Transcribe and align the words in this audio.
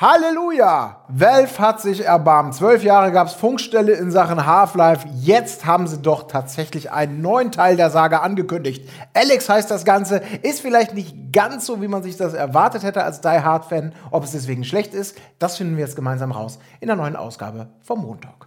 Halleluja! 0.00 1.02
Valve 1.08 1.58
hat 1.58 1.80
sich 1.80 2.04
erbarmt. 2.04 2.54
Zwölf 2.54 2.84
Jahre 2.84 3.10
gab 3.10 3.26
es 3.26 3.32
Funkstelle 3.32 3.94
in 3.94 4.12
Sachen 4.12 4.46
Half-Life. 4.46 5.08
Jetzt 5.12 5.66
haben 5.66 5.88
sie 5.88 5.98
doch 5.98 6.28
tatsächlich 6.28 6.92
einen 6.92 7.20
neuen 7.20 7.50
Teil 7.50 7.74
der 7.76 7.90
Saga 7.90 8.18
angekündigt. 8.18 8.88
Alex 9.12 9.48
heißt 9.48 9.68
das 9.68 9.84
Ganze. 9.84 10.22
Ist 10.42 10.60
vielleicht 10.60 10.94
nicht 10.94 11.32
ganz 11.32 11.66
so, 11.66 11.82
wie 11.82 11.88
man 11.88 12.04
sich 12.04 12.16
das 12.16 12.32
erwartet 12.32 12.84
hätte 12.84 13.02
als 13.02 13.22
Die 13.22 13.26
Hard-Fan. 13.26 13.92
Ob 14.12 14.22
es 14.22 14.30
deswegen 14.30 14.62
schlecht 14.62 14.94
ist, 14.94 15.18
das 15.40 15.56
finden 15.56 15.76
wir 15.76 15.84
jetzt 15.84 15.96
gemeinsam 15.96 16.30
raus 16.30 16.60
in 16.78 16.86
der 16.86 16.94
neuen 16.94 17.16
Ausgabe 17.16 17.66
vom 17.82 18.02
Montag. 18.02 18.46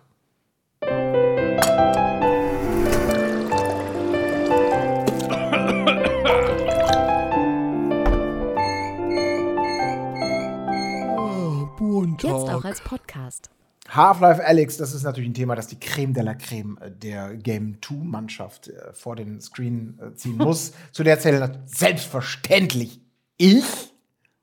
Jetzt 12.24 12.50
auch 12.50 12.64
als 12.64 12.82
Podcast. 12.82 13.50
Half-Life 13.90 14.46
Alex, 14.46 14.78
das 14.78 14.94
ist 14.94 15.04
natürlich 15.04 15.30
ein 15.30 15.34
Thema, 15.34 15.56
das 15.56 15.68
die 15.68 15.80
Creme 15.80 16.14
de 16.14 16.24
la 16.24 16.36
Creme 16.36 16.78
äh, 16.80 16.92
der 16.92 17.36
Game 17.36 17.78
2-Mannschaft 17.82 18.70
äh, 18.70 18.94
vor 18.94 19.16
den 19.16 19.42
Screen 19.42 20.00
äh, 20.00 20.14
ziehen 20.14 20.38
muss. 20.38 20.74
Zu 20.92 21.04
der 21.04 21.20
zählt 21.20 21.60
selbstverständlich 21.66 23.02
ich, 23.38 23.66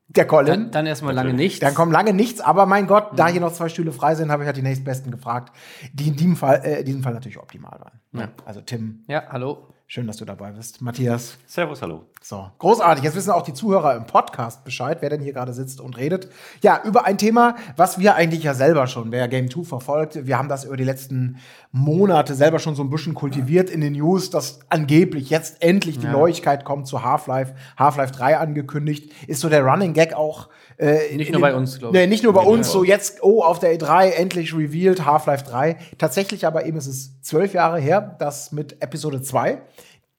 der 0.08 0.26
Colin. 0.26 0.46
Dann, 0.46 0.70
dann 0.70 0.86
erstmal 0.86 1.14
lange 1.14 1.34
nichts. 1.34 1.60
Dann 1.60 1.74
kommt 1.74 1.92
lange 1.92 2.12
nichts, 2.12 2.40
aber 2.40 2.66
mein 2.66 2.86
Gott, 2.86 3.12
mhm. 3.12 3.16
da 3.16 3.28
hier 3.28 3.40
noch 3.40 3.52
zwei 3.52 3.68
Stühle 3.68 3.92
frei 3.92 4.14
sind, 4.14 4.30
habe 4.30 4.42
ich 4.42 4.46
halt 4.46 4.56
die 4.56 4.62
nächstbesten 4.62 5.12
gefragt, 5.12 5.54
die 5.92 6.08
in 6.08 6.16
diesem 6.16 6.36
Fall, 6.36 6.62
äh, 6.64 6.80
in 6.80 6.86
diesem 6.86 7.02
Fall 7.02 7.14
natürlich 7.14 7.38
optimal 7.38 7.78
waren. 7.80 8.00
Ja. 8.12 8.28
Also 8.44 8.60
Tim. 8.60 9.04
Ja, 9.06 9.24
hallo. 9.30 9.68
Schön, 9.90 10.06
dass 10.06 10.18
du 10.18 10.26
dabei 10.26 10.50
bist. 10.50 10.82
Matthias. 10.82 11.38
Servus, 11.46 11.80
hallo. 11.80 12.04
So, 12.20 12.50
großartig. 12.58 13.02
Jetzt 13.02 13.16
wissen 13.16 13.30
auch 13.30 13.40
die 13.40 13.54
Zuhörer 13.54 13.96
im 13.96 14.04
Podcast 14.04 14.62
Bescheid, 14.62 14.98
wer 15.00 15.08
denn 15.08 15.22
hier 15.22 15.32
gerade 15.32 15.54
sitzt 15.54 15.80
und 15.80 15.96
redet. 15.96 16.28
Ja, 16.60 16.82
über 16.84 17.06
ein 17.06 17.16
Thema, 17.16 17.56
was 17.74 17.98
wir 17.98 18.14
eigentlich 18.14 18.42
ja 18.42 18.52
selber 18.52 18.86
schon, 18.86 19.12
wer 19.12 19.26
Game 19.28 19.50
2 19.50 19.64
verfolgt, 19.64 20.26
wir 20.26 20.36
haben 20.36 20.50
das 20.50 20.64
über 20.64 20.76
die 20.76 20.84
letzten 20.84 21.38
Monate 21.72 22.34
selber 22.34 22.58
schon 22.58 22.74
so 22.74 22.82
ein 22.82 22.90
bisschen 22.90 23.14
kultiviert 23.14 23.70
in 23.70 23.80
den 23.80 23.94
News, 23.94 24.28
dass 24.28 24.60
angeblich 24.68 25.30
jetzt 25.30 25.62
endlich 25.62 25.98
die 25.98 26.04
ja. 26.04 26.12
Neuigkeit 26.12 26.66
kommt 26.66 26.86
zu 26.86 27.02
Half-Life, 27.02 27.54
Half-Life 27.78 28.12
3 28.12 28.36
angekündigt. 28.36 29.10
Ist 29.26 29.40
so 29.40 29.48
der 29.48 29.64
Running 29.64 29.94
Gag 29.94 30.12
auch. 30.12 30.50
Äh, 30.76 31.16
nicht 31.16 31.32
nur 31.32 31.38
den, 31.38 31.40
bei 31.40 31.54
uns, 31.54 31.78
glaube 31.78 31.96
ich. 31.96 32.02
Nee, 32.02 32.08
nicht 32.08 32.24
nur 32.24 32.34
bei 32.34 32.42
uns, 32.42 32.70
so 32.70 32.84
jetzt, 32.84 33.22
oh, 33.22 33.42
auf 33.42 33.58
der 33.58 33.74
E3 33.74 34.10
endlich 34.10 34.54
revealed 34.54 35.06
Half-Life 35.06 35.44
3. 35.44 35.78
Tatsächlich 35.96 36.46
aber 36.46 36.66
eben 36.66 36.76
ist 36.76 36.86
es 36.86 37.17
zwölf 37.28 37.52
Jahre 37.52 37.78
her, 37.78 38.00
dass 38.00 38.52
mit 38.52 38.82
Episode 38.82 39.20
2 39.20 39.60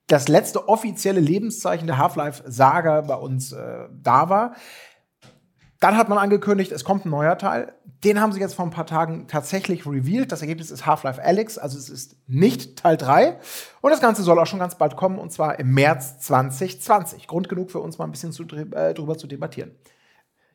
das 0.07 0.27
letzte 0.27 0.67
offizielle 0.67 1.19
Lebenszeichen 1.19 1.87
der 1.87 1.97
Half-Life-Saga 1.97 3.01
bei 3.01 3.15
uns 3.15 3.51
äh, 3.51 3.87
da 3.91 4.29
war. 4.29 4.55
Dann 5.79 5.97
hat 5.97 6.09
man 6.09 6.17
angekündigt, 6.17 6.71
es 6.71 6.83
kommt 6.83 7.05
ein 7.05 7.09
neuer 7.09 7.37
Teil. 7.37 7.73
Den 8.03 8.19
haben 8.19 8.31
sie 8.31 8.39
jetzt 8.39 8.53
vor 8.53 8.65
ein 8.65 8.71
paar 8.71 8.85
Tagen 8.85 9.27
tatsächlich 9.27 9.85
revealed. 9.85 10.31
Das 10.31 10.41
Ergebnis 10.41 10.71
ist 10.71 10.85
Half-Life 10.85 11.23
Alyx, 11.23 11.57
also 11.57 11.77
es 11.77 11.89
ist 11.89 12.17
nicht 12.27 12.77
Teil 12.77 12.97
3. 12.97 13.39
Und 13.81 13.91
das 13.91 14.01
Ganze 14.01 14.23
soll 14.23 14.39
auch 14.39 14.47
schon 14.47 14.59
ganz 14.59 14.75
bald 14.75 14.95
kommen, 14.95 15.19
und 15.19 15.31
zwar 15.31 15.59
im 15.59 15.73
März 15.73 16.19
2020. 16.19 17.27
Grund 17.27 17.49
genug 17.49 17.71
für 17.71 17.79
uns 17.79 17.97
mal 17.97 18.05
ein 18.05 18.11
bisschen 18.11 18.31
zu, 18.31 18.43
äh, 18.43 18.93
drüber 18.93 19.17
zu 19.17 19.27
debattieren. 19.27 19.71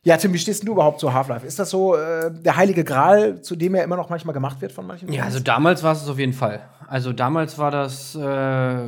Ja, 0.05 0.17
Tim, 0.17 0.33
wie 0.33 0.37
stehst 0.37 0.65
du 0.65 0.71
überhaupt 0.71 0.99
zu 0.99 1.13
Half-Life? 1.13 1.45
Ist 1.45 1.59
das 1.59 1.71
so 1.71 1.95
äh, 1.95 2.31
der 2.31 2.55
heilige 2.55 2.83
Gral, 2.83 3.41
zu 3.41 3.55
dem 3.55 3.75
er 3.75 3.83
immer 3.83 3.97
noch 3.97 4.09
manchmal 4.09 4.33
gemacht 4.33 4.61
wird 4.61 4.71
von 4.71 4.85
manchen? 4.85 5.11
Ja, 5.11 5.23
also 5.23 5.39
damals 5.39 5.81
war 5.81 5.93
es 5.93 6.07
auf 6.07 6.19
jeden 6.19 6.33
Fall. 6.33 6.61
Also 6.87 7.11
damals 7.11 7.57
war 7.57 7.71
das. 7.71 8.15
Äh 8.15 8.87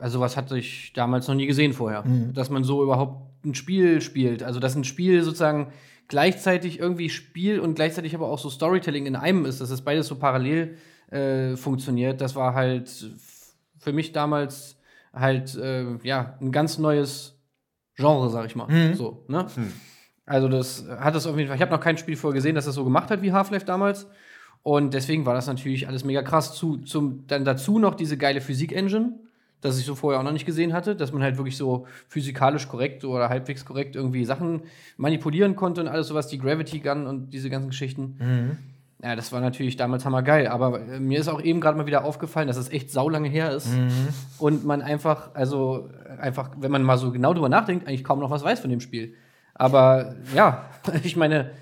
also 0.00 0.20
was 0.20 0.36
hatte 0.36 0.58
ich 0.58 0.92
damals 0.92 1.28
noch 1.28 1.34
nie 1.34 1.46
gesehen 1.46 1.72
vorher, 1.72 2.04
mhm. 2.04 2.34
dass 2.34 2.50
man 2.50 2.64
so 2.64 2.82
überhaupt 2.82 3.44
ein 3.44 3.54
Spiel 3.54 4.00
spielt. 4.00 4.42
Also 4.42 4.60
dass 4.60 4.74
ein 4.74 4.84
Spiel 4.84 5.22
sozusagen 5.22 5.72
gleichzeitig 6.08 6.78
irgendwie 6.78 7.08
Spiel 7.08 7.60
und 7.60 7.74
gleichzeitig 7.74 8.14
aber 8.14 8.28
auch 8.28 8.38
so 8.38 8.50
Storytelling 8.50 9.06
in 9.06 9.16
einem 9.16 9.46
ist, 9.46 9.60
dass 9.60 9.70
das 9.70 9.82
beides 9.82 10.06
so 10.06 10.16
parallel 10.16 10.76
äh, 11.10 11.56
funktioniert. 11.56 12.20
Das 12.20 12.34
war 12.36 12.54
halt 12.54 12.90
für 13.78 13.92
mich 13.92 14.12
damals 14.12 14.76
halt 15.12 15.54
äh, 15.56 15.96
ja 16.02 16.36
ein 16.40 16.52
ganz 16.52 16.78
neues 16.78 17.40
Genre, 17.96 18.28
sag 18.28 18.46
ich 18.46 18.56
mal. 18.56 18.68
Mhm. 18.68 18.94
So, 18.94 19.24
ne? 19.28 19.46
Mhm. 19.56 19.72
Also 20.26 20.48
das 20.48 20.86
hat 20.88 21.14
es 21.14 21.26
auf 21.26 21.36
jeden 21.36 21.48
Fall. 21.48 21.56
Ich 21.56 21.62
habe 21.62 21.72
noch 21.72 21.80
kein 21.80 21.98
Spiel 21.98 22.16
vorher 22.16 22.34
gesehen, 22.34 22.54
das 22.54 22.64
das 22.64 22.74
so 22.74 22.84
gemacht 22.84 23.10
hat 23.10 23.22
wie 23.22 23.32
Half-Life 23.32 23.66
damals. 23.66 24.06
Und 24.62 24.94
deswegen 24.94 25.26
war 25.26 25.34
das 25.34 25.46
natürlich 25.46 25.88
alles 25.88 26.04
mega 26.04 26.22
krass. 26.22 26.54
Zu, 26.54 26.78
zum, 26.78 27.26
dann 27.26 27.44
dazu 27.44 27.78
noch 27.78 27.94
diese 27.94 28.16
geile 28.16 28.40
Physik-Engine 28.40 29.14
das 29.64 29.78
ich 29.78 29.86
so 29.86 29.94
vorher 29.94 30.20
auch 30.20 30.24
noch 30.24 30.32
nicht 30.32 30.44
gesehen 30.44 30.74
hatte, 30.74 30.94
dass 30.94 31.12
man 31.12 31.22
halt 31.22 31.38
wirklich 31.38 31.56
so 31.56 31.86
physikalisch 32.06 32.68
korrekt 32.68 33.02
oder 33.02 33.30
halbwegs 33.30 33.64
korrekt 33.64 33.96
irgendwie 33.96 34.26
Sachen 34.26 34.64
manipulieren 34.98 35.56
konnte 35.56 35.80
und 35.80 35.88
alles 35.88 36.08
sowas, 36.08 36.28
die 36.28 36.38
Gravity 36.38 36.80
Gun 36.80 37.06
und 37.06 37.30
diese 37.30 37.48
ganzen 37.48 37.70
Geschichten. 37.70 38.16
Mhm. 38.18 38.58
Ja, 39.02 39.16
das 39.16 39.32
war 39.32 39.40
natürlich 39.40 39.76
damals 39.76 40.04
hammergeil, 40.04 40.48
aber 40.48 40.80
äh, 40.80 41.00
mir 41.00 41.18
ist 41.18 41.28
auch 41.28 41.40
eben 41.40 41.62
gerade 41.62 41.78
mal 41.78 41.86
wieder 41.86 42.04
aufgefallen, 42.04 42.46
dass 42.46 42.58
es 42.58 42.70
echt 42.70 42.90
saulange 42.90 43.28
her 43.28 43.52
ist 43.52 43.74
mhm. 43.74 43.90
und 44.38 44.66
man 44.66 44.82
einfach, 44.82 45.34
also 45.34 45.88
einfach, 46.20 46.50
wenn 46.58 46.70
man 46.70 46.82
mal 46.82 46.98
so 46.98 47.10
genau 47.10 47.32
drüber 47.32 47.48
nachdenkt, 47.48 47.88
eigentlich 47.88 48.04
kaum 48.04 48.20
noch 48.20 48.30
was 48.30 48.44
weiß 48.44 48.60
von 48.60 48.70
dem 48.70 48.80
Spiel. 48.80 49.14
Aber 49.54 50.14
ja, 50.34 50.68
ich 51.02 51.16
meine, 51.16 51.52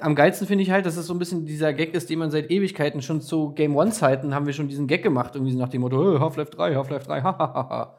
am 0.00 0.14
geilsten 0.14 0.46
finde 0.46 0.62
ich 0.62 0.70
halt, 0.70 0.86
dass 0.86 0.96
es 0.96 1.06
so 1.06 1.14
ein 1.14 1.18
bisschen 1.18 1.46
dieser 1.46 1.72
Gag 1.72 1.94
ist, 1.94 2.10
den 2.10 2.18
man 2.18 2.30
seit 2.30 2.50
Ewigkeiten 2.50 3.02
schon 3.02 3.20
zu 3.20 3.52
Game 3.52 3.76
One-Zeiten 3.76 4.34
haben 4.34 4.46
wir 4.46 4.52
schon 4.52 4.68
diesen 4.68 4.86
Gag 4.86 5.02
gemacht, 5.02 5.34
irgendwie 5.34 5.54
nach 5.54 5.68
dem 5.68 5.82
Motto, 5.82 6.20
Half-Life 6.20 6.50
3, 6.50 6.74
Half-Life 6.74 7.06
3, 7.06 7.22
hahaha. 7.22 7.96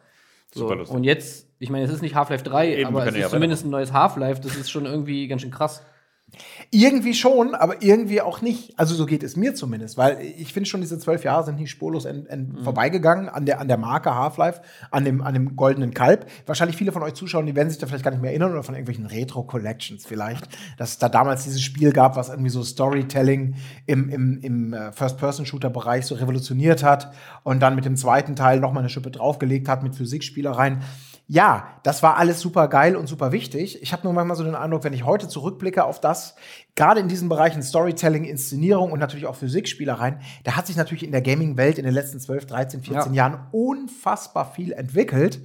so. 0.54 0.68
Und 0.68 1.04
jetzt, 1.04 1.48
ich 1.60 1.70
meine, 1.70 1.86
es 1.86 1.92
ist 1.92 2.02
nicht 2.02 2.16
Half-Life 2.16 2.44
3, 2.44 2.76
Eben, 2.76 2.88
aber 2.88 3.06
es 3.06 3.14
ist 3.14 3.22
ja 3.22 3.30
zumindest 3.30 3.66
ein 3.66 3.70
neues 3.70 3.94
Half-Life, 3.94 4.42
das 4.42 4.56
ist 4.56 4.72
schon 4.72 4.86
irgendwie 4.86 5.28
ganz 5.28 5.42
schön 5.42 5.52
krass. 5.52 5.84
Irgendwie 6.70 7.14
schon, 7.14 7.54
aber 7.54 7.82
irgendwie 7.82 8.22
auch 8.22 8.42
nicht. 8.42 8.80
Also 8.80 8.96
so 8.96 9.06
geht 9.06 9.24
es 9.24 9.36
mir 9.36 9.54
zumindest, 9.54 9.98
weil 9.98 10.22
ich 10.22 10.54
finde 10.54 10.70
schon, 10.70 10.80
diese 10.80 10.98
zwölf 10.98 11.24
Jahre 11.26 11.44
sind 11.44 11.60
nicht 11.60 11.70
spurlos 11.70 12.06
en, 12.06 12.26
en 12.28 12.54
mhm. 12.54 12.64
vorbeigegangen 12.64 13.28
an 13.28 13.46
der, 13.46 13.60
an 13.60 13.68
der 13.68 13.78
Marke 13.78 14.16
Half-Life, 14.16 14.62
an 14.90 15.04
dem, 15.04 15.22
an 15.22 15.34
dem 15.34 15.58
goldenen 15.58 15.94
Kalb. 15.94 16.28
Wahrscheinlich 16.46 16.78
viele 16.78 16.94
von 16.94 17.04
euch 17.04 17.14
Zuschauern, 17.14 17.46
die 17.46 17.56
werden 17.56 17.70
sich 17.70 17.78
da 17.78 17.88
vielleicht 17.88 18.06
gar 18.06 18.12
nicht 18.12 18.22
mehr 18.22 18.32
erinnern 18.32 18.52
oder 18.54 18.64
von 18.64 18.76
irgendwelchen 18.76 19.06
Retro-Collections 19.06 20.06
vielleicht, 20.06 20.48
dass 20.78 20.92
es 20.92 20.98
da 21.00 21.10
damals 21.10 21.44
dieses 21.44 21.62
Spiel 21.62 21.92
gab, 21.92 22.16
was 22.16 22.30
irgendwie 22.30 22.50
so 22.50 22.64
Storytelling 22.64 23.56
im, 23.86 24.10
im, 24.10 24.40
im 24.40 24.74
äh, 24.74 24.94
First-Person-Shooter-Bereich 24.94 26.06
so 26.06 26.16
revolutioniert 26.16 26.84
hat 26.84 27.12
und 27.44 27.60
dann 27.60 27.76
mit 27.76 27.84
dem 27.84 27.98
zweiten 27.98 28.38
Teil 28.38 28.62
nochmal 28.62 28.84
eine 28.84 28.90
Schippe 28.90 29.12
draufgelegt 29.12 29.68
hat 29.68 29.84
mit 29.84 29.96
Physikspielereien 29.96 30.82
ja, 31.28 31.68
das 31.84 32.04
war 32.04 32.18
alles 32.18 32.42
super 32.42 32.68
geil 32.68 32.96
und 32.96 33.08
super 33.08 33.32
wichtig. 33.32 33.82
Ich 33.82 33.94
habe 33.94 34.04
nur 34.04 34.12
manchmal 34.12 34.36
so 34.36 34.44
den 34.44 34.56
Eindruck, 34.56 34.84
wenn 34.84 34.94
ich 34.94 35.06
heute 35.06 35.28
zurückblicke 35.28 35.86
auf 35.86 36.02
das, 36.02 36.36
gerade 36.76 37.00
in 37.00 37.08
diesen 37.08 37.30
Bereichen 37.30 37.64
Storytelling, 37.64 38.26
Inszenierung 38.26 38.92
und 38.92 39.00
natürlich 39.00 39.28
auch 39.28 39.36
Physikspielereien, 39.36 40.20
da 40.44 40.58
hat 40.58 40.68
sich 40.68 40.76
natürlich 40.76 41.04
in 41.04 41.12
der 41.12 41.22
Gaming-Welt 41.22 41.78
in 41.78 41.86
den 41.86 41.94
letzten 41.94 42.20
12, 42.20 42.48
13, 42.48 42.84
14 42.84 43.14
ja. 43.14 43.30
Jahren 43.30 43.48
unfassbar 43.52 44.52
viel 44.52 44.74
entwickelt. 44.74 45.40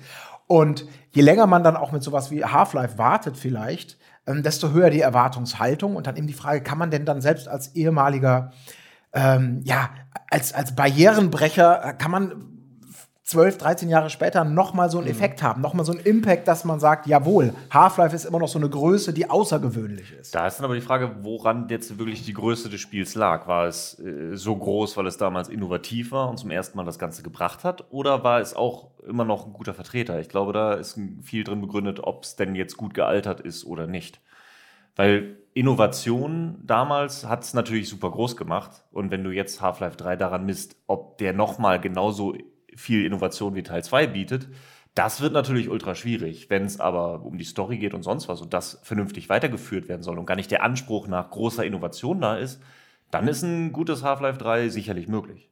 Und 0.48 0.86
je 1.12 1.22
länger 1.22 1.46
man 1.46 1.62
dann 1.62 1.76
auch 1.76 1.92
mit 1.92 2.02
sowas 2.02 2.30
wie 2.30 2.44
Half-Life 2.44 2.98
wartet 2.98 3.36
vielleicht, 3.36 3.98
ähm, 4.26 4.42
desto 4.42 4.70
höher 4.70 4.90
die 4.90 5.00
Erwartungshaltung. 5.00 5.96
Und 5.96 6.06
dann 6.06 6.16
eben 6.16 6.26
die 6.26 6.32
Frage, 6.32 6.62
kann 6.62 6.78
man 6.78 6.90
denn 6.90 7.04
dann 7.04 7.20
selbst 7.20 7.48
als 7.48 7.74
ehemaliger, 7.74 8.52
ähm, 9.12 9.60
ja, 9.64 9.90
als, 10.30 10.52
als 10.52 10.74
Barrierenbrecher, 10.74 11.84
äh, 11.84 11.92
kann 11.94 12.10
man 12.10 12.55
12, 13.26 13.58
13 13.58 13.88
Jahre 13.88 14.08
später 14.08 14.44
nochmal 14.44 14.88
so 14.88 14.98
einen 14.98 15.08
mhm. 15.08 15.12
Effekt 15.12 15.42
haben, 15.42 15.60
nochmal 15.60 15.84
so 15.84 15.90
einen 15.90 16.00
Impact, 16.00 16.46
dass 16.46 16.64
man 16.64 16.78
sagt, 16.78 17.08
jawohl, 17.08 17.52
Half-Life 17.72 18.14
ist 18.14 18.24
immer 18.24 18.38
noch 18.38 18.46
so 18.46 18.60
eine 18.60 18.70
Größe, 18.70 19.12
die 19.12 19.28
außergewöhnlich 19.28 20.12
ist. 20.12 20.32
Da 20.32 20.46
ist 20.46 20.58
dann 20.58 20.64
aber 20.64 20.76
die 20.76 20.80
Frage, 20.80 21.16
woran 21.22 21.68
jetzt 21.68 21.98
wirklich 21.98 22.24
die 22.24 22.34
Größe 22.34 22.68
des 22.68 22.80
Spiels 22.80 23.16
lag. 23.16 23.48
War 23.48 23.66
es 23.66 23.98
äh, 23.98 24.36
so 24.36 24.54
groß, 24.54 24.96
weil 24.96 25.08
es 25.08 25.16
damals 25.16 25.48
innovativ 25.48 26.12
war 26.12 26.30
und 26.30 26.38
zum 26.38 26.52
ersten 26.52 26.76
Mal 26.76 26.84
das 26.84 27.00
Ganze 27.00 27.24
gebracht 27.24 27.64
hat? 27.64 27.86
Oder 27.90 28.22
war 28.22 28.40
es 28.40 28.54
auch 28.54 28.90
immer 29.04 29.24
noch 29.24 29.44
ein 29.44 29.52
guter 29.52 29.74
Vertreter? 29.74 30.20
Ich 30.20 30.28
glaube, 30.28 30.52
da 30.52 30.74
ist 30.74 30.96
viel 31.24 31.42
drin 31.42 31.60
begründet, 31.60 31.98
ob 32.04 32.22
es 32.22 32.36
denn 32.36 32.54
jetzt 32.54 32.76
gut 32.76 32.94
gealtert 32.94 33.40
ist 33.40 33.64
oder 33.64 33.88
nicht. 33.88 34.20
Weil 34.94 35.38
Innovation 35.52 36.62
damals 36.64 37.26
hat 37.26 37.42
es 37.42 37.54
natürlich 37.54 37.88
super 37.88 38.12
groß 38.12 38.36
gemacht. 38.36 38.84
Und 38.92 39.10
wenn 39.10 39.24
du 39.24 39.30
jetzt 39.30 39.60
Half-Life 39.60 39.96
3 39.96 40.14
daran 40.14 40.46
misst, 40.46 40.76
ob 40.86 41.18
der 41.18 41.32
nochmal 41.32 41.80
genauso 41.80 42.36
viel 42.76 43.04
Innovation 43.04 43.54
wie 43.54 43.62
Teil 43.62 43.82
2 43.82 44.06
bietet. 44.06 44.48
Das 44.94 45.20
wird 45.20 45.32
natürlich 45.32 45.68
ultra 45.68 45.94
schwierig. 45.94 46.48
Wenn 46.48 46.64
es 46.64 46.80
aber 46.80 47.22
um 47.24 47.36
die 47.36 47.44
Story 47.44 47.78
geht 47.78 47.94
und 47.94 48.02
sonst 48.02 48.28
was 48.28 48.40
und 48.40 48.54
das 48.54 48.80
vernünftig 48.82 49.28
weitergeführt 49.28 49.88
werden 49.88 50.02
soll 50.02 50.18
und 50.18 50.26
gar 50.26 50.36
nicht 50.36 50.50
der 50.50 50.62
Anspruch 50.62 51.06
nach 51.08 51.30
großer 51.30 51.64
Innovation 51.64 52.20
da 52.20 52.36
ist, 52.36 52.62
dann 53.10 53.28
ist 53.28 53.42
ein 53.42 53.72
gutes 53.72 54.02
Half-Life 54.02 54.38
3 54.38 54.68
sicherlich 54.68 55.08
möglich. 55.08 55.50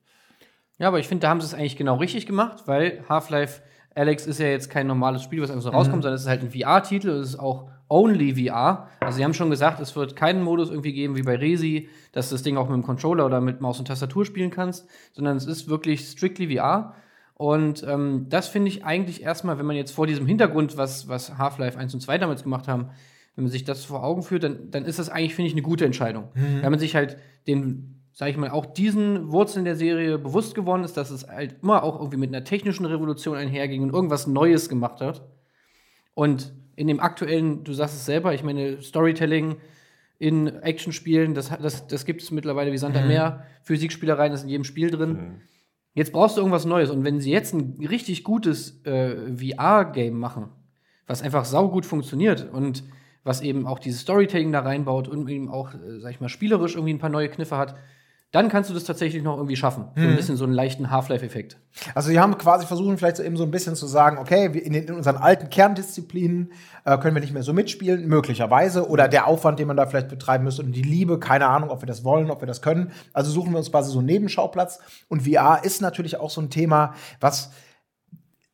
Ja, 0.79 0.89
aber 0.89 0.99
ich 0.99 1.09
finde, 1.09 1.23
da 1.23 1.29
haben 1.29 1.41
sie 1.41 1.47
es 1.47 1.55
eigentlich 1.55 1.77
genau 1.77 1.97
richtig 1.97 2.27
gemacht, 2.27 2.65
weil 2.67 3.05
Half-Life 3.09 3.63
Alex 3.95 4.27
ist 4.27 4.41
ja 4.41 4.47
jetzt 4.47 4.71
kein 4.71 4.87
normales 4.87 5.23
Spiel, 5.23 5.41
was 5.41 5.51
einfach 5.51 5.63
so 5.63 5.71
mhm. 5.71 5.77
rauskommt, 5.77 6.03
sondern 6.03 6.17
es 6.17 6.23
ist 6.23 6.29
halt 6.29 6.43
ein 6.43 6.51
VR-Titel, 6.51 7.11
es 7.11 7.31
ist 7.31 7.39
auch 7.39 7.69
only 7.89 8.35
VR. 8.35 8.89
Also 9.01 9.17
sie 9.19 9.25
haben 9.25 9.35
schon 9.35 9.51
gesagt, 9.51 9.79
es 9.81 9.95
wird 9.95 10.17
keinen 10.17 10.43
Modus 10.43 10.71
irgendwie 10.71 10.93
geben 10.93 11.17
wie 11.17 11.23
bei 11.23 11.37
Resi, 11.37 11.89
dass 12.13 12.29
du 12.29 12.35
das 12.35 12.43
Ding 12.43 12.57
auch 12.57 12.69
mit 12.69 12.75
dem 12.75 12.83
Controller 12.83 13.25
oder 13.25 13.41
mit 13.41 13.61
Maus 13.61 13.79
und 13.79 13.87
Tastatur 13.87 14.25
spielen 14.25 14.51
kannst, 14.51 14.89
sondern 15.13 15.37
es 15.37 15.47
ist 15.47 15.69
wirklich 15.69 16.09
strictly 16.09 16.57
VR. 16.57 16.95
Und 17.35 17.85
ähm, 17.87 18.27
das 18.29 18.49
finde 18.49 18.69
ich 18.69 18.85
eigentlich 18.85 19.23
erstmal, 19.23 19.59
wenn 19.59 19.67
man 19.67 19.77
jetzt 19.77 19.91
vor 19.91 20.07
diesem 20.07 20.27
Hintergrund, 20.27 20.77
was, 20.77 21.09
was 21.09 21.37
Half-Life 21.37 21.79
1 21.79 21.93
und 21.95 22.01
2 22.01 22.19
damals 22.19 22.45
gemacht 22.45 22.69
haben, 22.69 22.91
wenn 23.35 23.45
man 23.45 23.51
sich 23.51 23.65
das 23.65 23.85
vor 23.85 24.05
Augen 24.05 24.23
führt, 24.23 24.45
dann, 24.45 24.71
dann 24.71 24.85
ist 24.85 25.01
das 25.01 25.09
eigentlich, 25.09 25.35
finde 25.35 25.49
ich, 25.49 25.55
eine 25.55 25.63
gute 25.63 25.85
Entscheidung. 25.85 26.29
Mhm. 26.35 26.63
Wenn 26.63 26.71
man 26.71 26.79
sich 26.79 26.95
halt 26.95 27.17
den, 27.49 28.01
sag 28.13 28.29
ich 28.29 28.37
mal, 28.37 28.51
auch 28.51 28.67
diesen 28.67 29.33
Wurzeln 29.33 29.65
der 29.65 29.75
Serie 29.75 30.19
bewusst 30.19 30.55
geworden 30.55 30.85
ist, 30.85 30.97
dass 30.97 31.11
es 31.11 31.27
halt 31.27 31.57
immer 31.63 31.83
auch 31.83 31.99
irgendwie 31.99 32.19
mit 32.19 32.29
einer 32.29 32.45
technischen 32.45 32.87
Revolution 32.87 33.37
einherging 33.37 33.83
und 33.83 33.93
irgendwas 33.93 34.29
Neues 34.29 34.69
gemacht 34.69 35.01
hat. 35.01 35.27
Und 36.15 36.53
in 36.77 36.87
dem 36.87 37.01
aktuellen, 37.01 37.65
du 37.65 37.73
sagst 37.73 37.97
es 37.97 38.07
selber, 38.07 38.33
ich 38.35 38.45
meine, 38.45 38.81
Storytelling 38.81 39.57
in 40.21 40.47
Actionspielen, 40.47 41.35
das, 41.35 41.51
das, 41.61 41.89
das 41.89 42.05
gibt 42.05 42.23
es 42.23 42.31
mittlerweile 42.31 42.71
wie 42.71 42.79
Sand 42.79 42.97
am 42.97 43.09
Meer. 43.09 43.45
Physikspielereien 43.63 44.33
ist 44.33 44.45
in 44.45 44.49
jedem 44.49 44.65
Spiel 44.65 44.91
drin. 44.91 45.41
Jetzt 45.95 46.13
brauchst 46.13 46.37
du 46.37 46.41
irgendwas 46.41 46.65
Neues. 46.65 46.91
Und 46.91 47.05
wenn 47.05 47.21
sie 47.21 47.31
jetzt 47.31 47.55
ein 47.55 47.87
richtig 47.89 48.25
gutes 48.25 48.85
äh, 48.85 49.17
VR-Game 49.37 50.19
machen, 50.19 50.49
was 51.07 51.23
einfach 51.23 51.45
saugut 51.45 51.87
funktioniert 51.87 52.49
und 52.53 52.83
was 53.23 53.41
eben 53.41 53.67
auch 53.67 53.79
dieses 53.79 54.03
Storytelling 54.03 54.53
da 54.53 54.61
reinbaut 54.61 55.09
und 55.09 55.29
eben 55.29 55.49
auch, 55.49 55.73
äh, 55.73 56.01
sag 56.01 56.11
ich 56.11 56.21
mal, 56.21 56.29
spielerisch 56.29 56.75
irgendwie 56.75 56.95
ein 56.95 56.99
paar 56.99 57.11
neue 57.11 57.29
Kniffe 57.29 57.57
hat, 57.57 57.77
dann 58.35 58.49
kannst 58.49 58.69
du 58.69 58.75
das 58.75 58.83
tatsächlich 58.83 59.23
noch 59.23 59.37
irgendwie 59.37 59.55
schaffen. 59.55 59.85
So 59.95 60.03
ein 60.03 60.17
bisschen 60.17 60.37
so 60.37 60.43
einen 60.43 60.53
leichten 60.53 60.91
Half-Life-Effekt. 60.91 61.57
Also 61.95 62.09
sie 62.09 62.19
haben 62.19 62.37
quasi 62.37 62.67
versucht, 62.67 62.99
vielleicht 62.99 63.19
so 63.19 63.23
eben 63.23 63.37
so 63.37 63.45
ein 63.45 63.53
bisschen 63.53 63.77
zu 63.77 63.87
sagen, 63.87 64.19
okay, 64.19 64.47
in, 64.47 64.73
den, 64.73 64.89
in 64.89 64.95
unseren 64.95 65.19
alten 65.19 65.51
Kerndisziplinen 65.51 66.51
äh, 66.85 66.99
können 66.99 67.15
wir 67.15 67.21
nicht 67.21 67.33
mehr 67.33 67.45
so 67.45 67.53
mitspielen, 67.53 68.09
möglicherweise. 68.09 68.89
Oder 68.89 69.07
der 69.07 69.29
Aufwand, 69.29 69.61
den 69.61 69.69
man 69.69 69.77
da 69.77 69.87
vielleicht 69.87 70.09
betreiben 70.09 70.43
müsste 70.43 70.63
und 70.63 70.73
die 70.73 70.83
Liebe, 70.83 71.21
keine 71.21 71.47
Ahnung, 71.47 71.71
ob 71.71 71.81
wir 71.83 71.87
das 71.87 72.03
wollen, 72.03 72.29
ob 72.33 72.43
wir 72.43 72.49
das 72.49 72.61
können. 72.61 72.91
Also 73.13 73.31
suchen 73.31 73.53
wir 73.53 73.59
uns 73.59 73.71
quasi 73.71 73.93
so 73.93 73.99
einen 73.99 74.07
Nebenschauplatz. 74.07 74.81
Und 75.07 75.23
VR 75.29 75.61
ist 75.63 75.81
natürlich 75.81 76.19
auch 76.19 76.31
so 76.31 76.41
ein 76.41 76.51
Thema, 76.51 76.95
was 77.21 77.53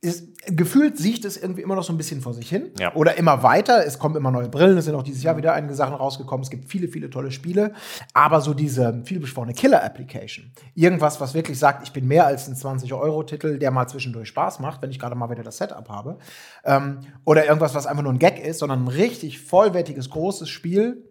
ist, 0.03 0.47
gefühlt 0.47 0.97
sieht 0.97 1.27
es 1.27 1.37
irgendwie 1.37 1.61
immer 1.61 1.75
noch 1.75 1.83
so 1.83 1.93
ein 1.93 1.99
bisschen 1.99 2.23
vor 2.23 2.33
sich 2.33 2.49
hin. 2.49 2.71
Ja. 2.79 2.95
Oder 2.95 3.19
immer 3.19 3.43
weiter. 3.43 3.85
Es 3.87 3.99
kommen 3.99 4.17
immer 4.17 4.31
neue 4.31 4.49
Brillen. 4.49 4.79
Es 4.79 4.87
sind 4.87 4.95
auch 4.95 5.03
dieses 5.03 5.23
Jahr 5.23 5.37
wieder 5.37 5.53
einige 5.53 5.75
Sachen 5.75 5.95
rausgekommen. 5.95 6.43
Es 6.43 6.49
gibt 6.49 6.71
viele, 6.71 6.89
viele 6.89 7.11
tolle 7.11 7.31
Spiele. 7.31 7.75
Aber 8.15 8.41
so 8.41 8.55
diese 8.55 9.03
viel 9.05 9.21
besprochene 9.21 9.53
Killer-Application. 9.53 10.53
Irgendwas, 10.75 11.21
was 11.21 11.35
wirklich 11.35 11.59
sagt, 11.59 11.87
ich 11.87 11.93
bin 11.93 12.07
mehr 12.07 12.25
als 12.25 12.49
ein 12.49 12.55
20-Euro-Titel, 12.55 13.59
der 13.59 13.71
mal 13.71 13.89
zwischendurch 13.89 14.29
Spaß 14.29 14.61
macht, 14.61 14.81
wenn 14.81 14.91
ich 14.91 14.99
gerade 14.99 15.15
mal 15.15 15.29
wieder 15.29 15.43
das 15.43 15.59
Setup 15.59 15.89
habe. 15.91 16.17
Ähm, 16.65 17.01
oder 17.25 17.45
irgendwas, 17.45 17.75
was 17.75 17.87
einfach 17.87 18.03
nur 18.03 18.13
ein 18.13 18.19
Gag 18.19 18.43
ist, 18.43 18.61
sondern 18.61 18.85
ein 18.85 18.89
richtig 18.89 19.41
vollwertiges, 19.41 20.09
großes 20.09 20.49
Spiel, 20.49 21.10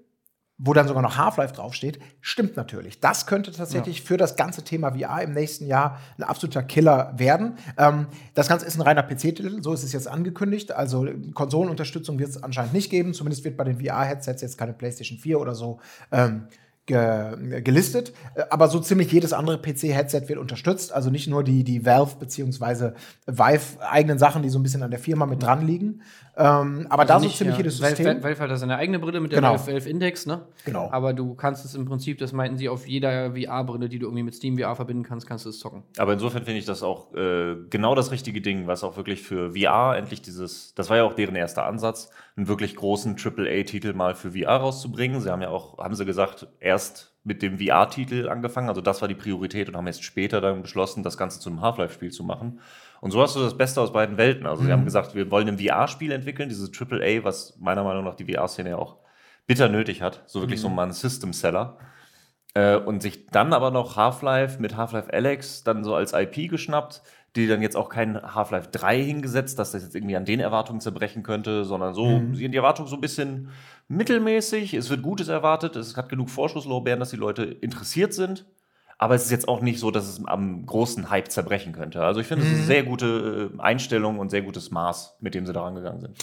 wo 0.59 0.73
dann 0.73 0.87
sogar 0.87 1.01
noch 1.01 1.17
Half-Life 1.17 1.53
draufsteht, 1.53 1.99
stimmt 2.19 2.57
natürlich. 2.57 2.99
Das 2.99 3.25
könnte 3.25 3.51
tatsächlich 3.51 4.01
für 4.03 4.17
das 4.17 4.35
ganze 4.35 4.63
Thema 4.63 4.91
VR 4.91 5.23
im 5.23 5.31
nächsten 5.33 5.65
Jahr 5.65 5.99
ein 6.17 6.23
absoluter 6.23 6.63
Killer 6.63 7.13
werden. 7.15 7.57
Ähm, 7.77 8.07
das 8.33 8.49
Ganze 8.49 8.65
ist 8.65 8.75
ein 8.75 8.81
reiner 8.81 9.01
PC-Titel, 9.01 9.63
so 9.63 9.73
ist 9.73 9.83
es 9.83 9.93
jetzt 9.93 10.09
angekündigt. 10.09 10.73
Also 10.73 11.07
Konsolenunterstützung 11.33 12.19
wird 12.19 12.29
es 12.29 12.43
anscheinend 12.43 12.73
nicht 12.73 12.89
geben. 12.89 13.13
Zumindest 13.13 13.45
wird 13.45 13.55
bei 13.55 13.63
den 13.63 13.79
VR-Headsets 13.79 14.41
jetzt 14.41 14.57
keine 14.57 14.73
PlayStation 14.73 15.17
4 15.17 15.39
oder 15.39 15.55
so 15.55 15.79
ähm, 16.11 16.47
ge 16.89 17.61
gelistet. 17.61 18.11
Äh, 18.35 18.43
Aber 18.49 18.67
so 18.67 18.79
ziemlich 18.79 19.11
jedes 19.11 19.31
andere 19.31 19.57
PC-Headset 19.57 20.23
wird 20.27 20.39
unterstützt. 20.39 20.91
Also 20.91 21.09
nicht 21.09 21.27
nur 21.27 21.43
die, 21.43 21.63
die 21.63 21.85
Valve 21.85 22.15
bzw. 22.19 22.91
Vive-eigenen 23.27 24.19
Sachen, 24.19 24.41
die 24.41 24.49
so 24.49 24.59
ein 24.59 24.63
bisschen 24.63 24.83
an 24.83 24.91
der 24.91 24.99
Firma 24.99 25.25
mit 25.25 25.41
dran 25.41 25.65
liegen. 25.65 26.01
Ähm, 26.35 26.87
aber 26.89 27.05
da 27.05 27.19
so 27.19 27.25
nicht, 27.25 27.37
ziemlich 27.37 27.55
ja, 27.55 27.63
jedes 27.63 27.81
Valve, 27.81 27.95
System. 27.97 28.23
Valve 28.23 28.39
hat 28.39 28.49
da 28.49 28.55
seine 28.57 28.77
eigene 28.77 28.99
Brille 28.99 29.19
mit 29.19 29.31
der 29.31 29.39
Genau. 29.39 29.51
Valve, 29.51 29.73
Valve 29.73 29.89
Index, 29.89 30.25
ne? 30.25 30.41
Genau. 30.65 30.89
Aber 30.91 31.13
du 31.13 31.35
kannst 31.35 31.65
es 31.65 31.75
im 31.75 31.85
Prinzip, 31.85 32.17
das 32.17 32.31
meinten 32.31 32.57
sie, 32.57 32.69
auf 32.69 32.87
jeder 32.87 33.31
VR-Brille, 33.33 33.89
die 33.89 33.99
du 33.99 34.07
irgendwie 34.07 34.23
mit 34.23 34.35
Steam 34.35 34.57
VR 34.57 34.75
verbinden 34.75 35.03
kannst, 35.03 35.27
kannst 35.27 35.45
du 35.45 35.49
es 35.49 35.59
zocken. 35.59 35.83
Aber 35.97 36.13
insofern 36.13 36.43
finde 36.43 36.59
ich 36.59 36.65
das 36.65 36.81
auch 36.81 37.13
äh, 37.13 37.55
genau 37.69 37.93
das 37.93 38.11
richtige 38.11 38.41
Ding, 38.41 38.67
was 38.67 38.83
auch 38.83 38.95
wirklich 38.97 39.21
für 39.21 39.51
VR 39.51 39.97
endlich 39.97 40.21
dieses, 40.21 40.73
das 40.75 40.89
war 40.89 40.97
ja 40.97 41.03
auch 41.03 41.13
deren 41.13 41.35
erster 41.35 41.65
Ansatz, 41.65 42.09
einen 42.39 42.47
wirklich 42.47 42.77
großen 42.77 43.17
AAA-Titel 43.21 43.91
mal 43.91 44.15
für 44.15 44.31
VR 44.31 44.57
rauszubringen. 44.57 45.19
Sie 45.19 45.29
haben 45.29 45.41
ja 45.41 45.49
auch, 45.49 45.77
haben 45.77 45.93
sie 45.93 46.05
gesagt, 46.05 46.47
erst 46.61 47.13
mit 47.25 47.41
dem 47.41 47.59
VR-Titel 47.59 48.29
angefangen, 48.29 48.69
also 48.69 48.79
das 48.79 49.01
war 49.01 49.09
die 49.09 49.15
Priorität 49.15 49.67
und 49.67 49.75
haben 49.75 49.87
jetzt 49.87 50.05
später 50.05 50.39
dann 50.39 50.61
beschlossen, 50.61 51.03
das 51.03 51.17
Ganze 51.17 51.41
zu 51.41 51.49
einem 51.49 51.61
Half-Life-Spiel 51.61 52.11
zu 52.11 52.23
machen. 52.23 52.61
Und 53.01 53.11
so 53.11 53.21
hast 53.21 53.35
du 53.35 53.41
das 53.41 53.57
Beste 53.57 53.81
aus 53.81 53.91
beiden 53.91 54.15
Welten. 54.15 54.45
Also 54.45 54.63
sie 54.63 54.71
haben 54.71 54.85
gesagt, 54.85 55.15
wir 55.15 55.29
wollen 55.29 55.49
ein 55.49 55.59
VR-Spiel 55.59 56.13
entwickeln, 56.13 56.47
dieses 56.47 56.71
AAA, 56.71 57.25
was 57.25 57.57
meiner 57.59 57.83
Meinung 57.83 58.05
nach 58.05 58.15
die 58.15 58.33
VR-Szene 58.33 58.69
ja 58.69 58.77
auch 58.77 58.97
bitter 59.45 59.67
nötig 59.67 60.01
hat. 60.01 60.23
So 60.25 60.39
wirklich 60.39 60.61
so 60.61 60.69
mal 60.69 60.83
ein 60.83 60.93
System-Seller. 60.93 61.77
Äh, 62.53 62.77
und 62.77 63.01
sich 63.01 63.27
dann 63.27 63.51
aber 63.51 63.69
noch 63.69 63.97
Half-Life 63.97 64.61
mit 64.61 64.77
Half-Life 64.77 65.13
Alex 65.13 65.63
dann 65.63 65.83
so 65.83 65.93
als 65.93 66.13
IP 66.13 66.49
geschnappt, 66.49 67.01
die 67.39 67.47
dann 67.47 67.61
jetzt 67.61 67.75
auch 67.75 67.89
kein 67.89 68.21
Half-Life 68.21 68.69
3 68.71 69.01
hingesetzt, 69.03 69.59
dass 69.59 69.71
das 69.71 69.83
jetzt 69.83 69.95
irgendwie 69.95 70.15
an 70.15 70.25
den 70.25 70.39
Erwartungen 70.39 70.81
zerbrechen 70.81 71.23
könnte, 71.23 71.65
sondern 71.65 71.93
so, 71.93 72.21
sie 72.33 72.45
haben 72.45 72.51
die 72.51 72.57
Erwartungen 72.57 72.87
so 72.87 72.95
ein 72.95 73.01
bisschen 73.01 73.49
mittelmäßig, 73.87 74.73
es 74.73 74.89
wird 74.89 75.01
Gutes 75.01 75.27
erwartet, 75.27 75.75
es 75.75 75.97
hat 75.97 76.09
genug 76.09 76.29
Vorschusslorbeeren, 76.29 76.99
dass 76.99 77.09
die 77.09 77.17
Leute 77.17 77.43
interessiert 77.43 78.13
sind. 78.13 78.45
Aber 79.01 79.15
es 79.15 79.23
ist 79.23 79.31
jetzt 79.31 79.47
auch 79.47 79.61
nicht 79.61 79.79
so, 79.79 79.91
dass 79.91 80.09
es 80.09 80.23
am 80.25 80.65
großen 80.65 81.09
Hype 81.09 81.31
zerbrechen 81.31 81.71
könnte. 81.71 82.03
Also 82.03 82.19
ich 82.19 82.27
finde, 82.27 82.43
es 82.43 82.51
ist 82.51 82.57
eine 82.57 82.65
sehr 82.65 82.83
gute 82.83 83.49
äh, 83.57 83.61
Einstellung 83.61 84.19
und 84.19 84.29
sehr 84.29 84.41
gutes 84.41 84.71
Maß, 84.71 85.15
mit 85.21 85.35
dem 85.35 85.45
sie 85.45 85.53
da 85.53 85.63
rangegangen 85.63 86.01
sind. 86.01 86.17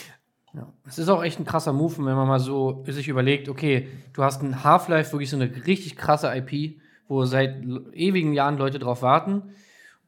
Ja. 0.53 0.69
Es 0.87 0.99
ist 0.99 1.09
auch 1.09 1.25
echt 1.25 1.41
ein 1.41 1.47
krasser 1.47 1.73
Move, 1.73 1.97
wenn 1.99 2.15
man 2.15 2.29
mal 2.29 2.39
so 2.39 2.85
sich 2.87 3.09
überlegt, 3.09 3.49
okay, 3.49 3.89
du 4.13 4.23
hast 4.23 4.43
ein 4.43 4.63
Half-Life, 4.63 5.13
wirklich 5.13 5.31
so 5.31 5.37
eine 5.37 5.51
richtig 5.67 5.97
krasse 5.97 6.31
IP, 6.35 6.81
wo 7.09 7.25
seit 7.25 7.65
ewigen 7.93 8.35
Jahren 8.35 8.59
Leute 8.59 8.79
drauf 8.79 9.01
warten. 9.01 9.55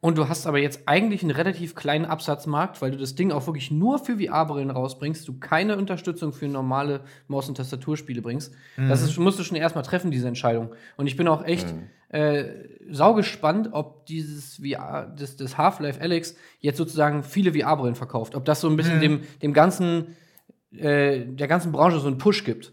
Und 0.01 0.17
du 0.17 0.29
hast 0.29 0.47
aber 0.47 0.59
jetzt 0.59 0.83
eigentlich 0.87 1.23
einen 1.23 1.33
relativ 1.33 1.75
kleinen 1.75 2.05
Absatzmarkt, 2.05 2.81
weil 2.81 2.93
du 2.93 2.99
das 2.99 3.17
Ding 3.17 3.33
auch 3.33 3.47
wirklich 3.47 3.73
nur 3.73 3.99
für 3.99 4.19
VR-Brillen 4.19 4.71
rausbringst, 4.71 5.27
du 5.27 5.39
keine 5.41 5.77
Unterstützung 5.77 6.33
für 6.33 6.47
normale 6.47 7.01
Maus- 7.27 7.49
und 7.49 7.57
Tastaturspiele 7.57 8.23
bringst. 8.23 8.55
Das 8.89 9.03
ist, 9.03 9.19
musst 9.19 9.41
du 9.41 9.43
schon 9.43 9.57
erstmal 9.57 9.83
treffen, 9.83 10.13
diese 10.13 10.29
Entscheidung. 10.29 10.71
Und 10.97 11.09
ich 11.09 11.17
bin 11.17 11.27
auch 11.27 11.45
echt 11.45 11.67
äh, 12.11 12.45
saugespannt, 12.89 13.71
ob 13.73 14.07
dieses 14.07 14.61
VR, 14.65 15.13
das, 15.19 15.37
das 15.37 15.59
Half-Life 15.59 16.01
Alex 16.01 16.37
jetzt 16.61 16.77
sozusagen 16.77 17.25
viele 17.25 17.53
VR-Brillen 17.53 17.97
verkauft. 17.97 18.37
Ob 18.37 18.45
das 18.45 18.61
so 18.61 18.69
ein 18.69 18.77
bisschen 18.77 19.01
dem, 19.01 19.23
dem 19.43 19.53
ganzen, 19.53 20.17
äh, 20.71 21.25
der 21.27 21.49
ganzen 21.49 21.73
Branche 21.73 21.99
so 21.99 22.07
einen 22.07 22.19
Push 22.19 22.45
gibt. 22.45 22.73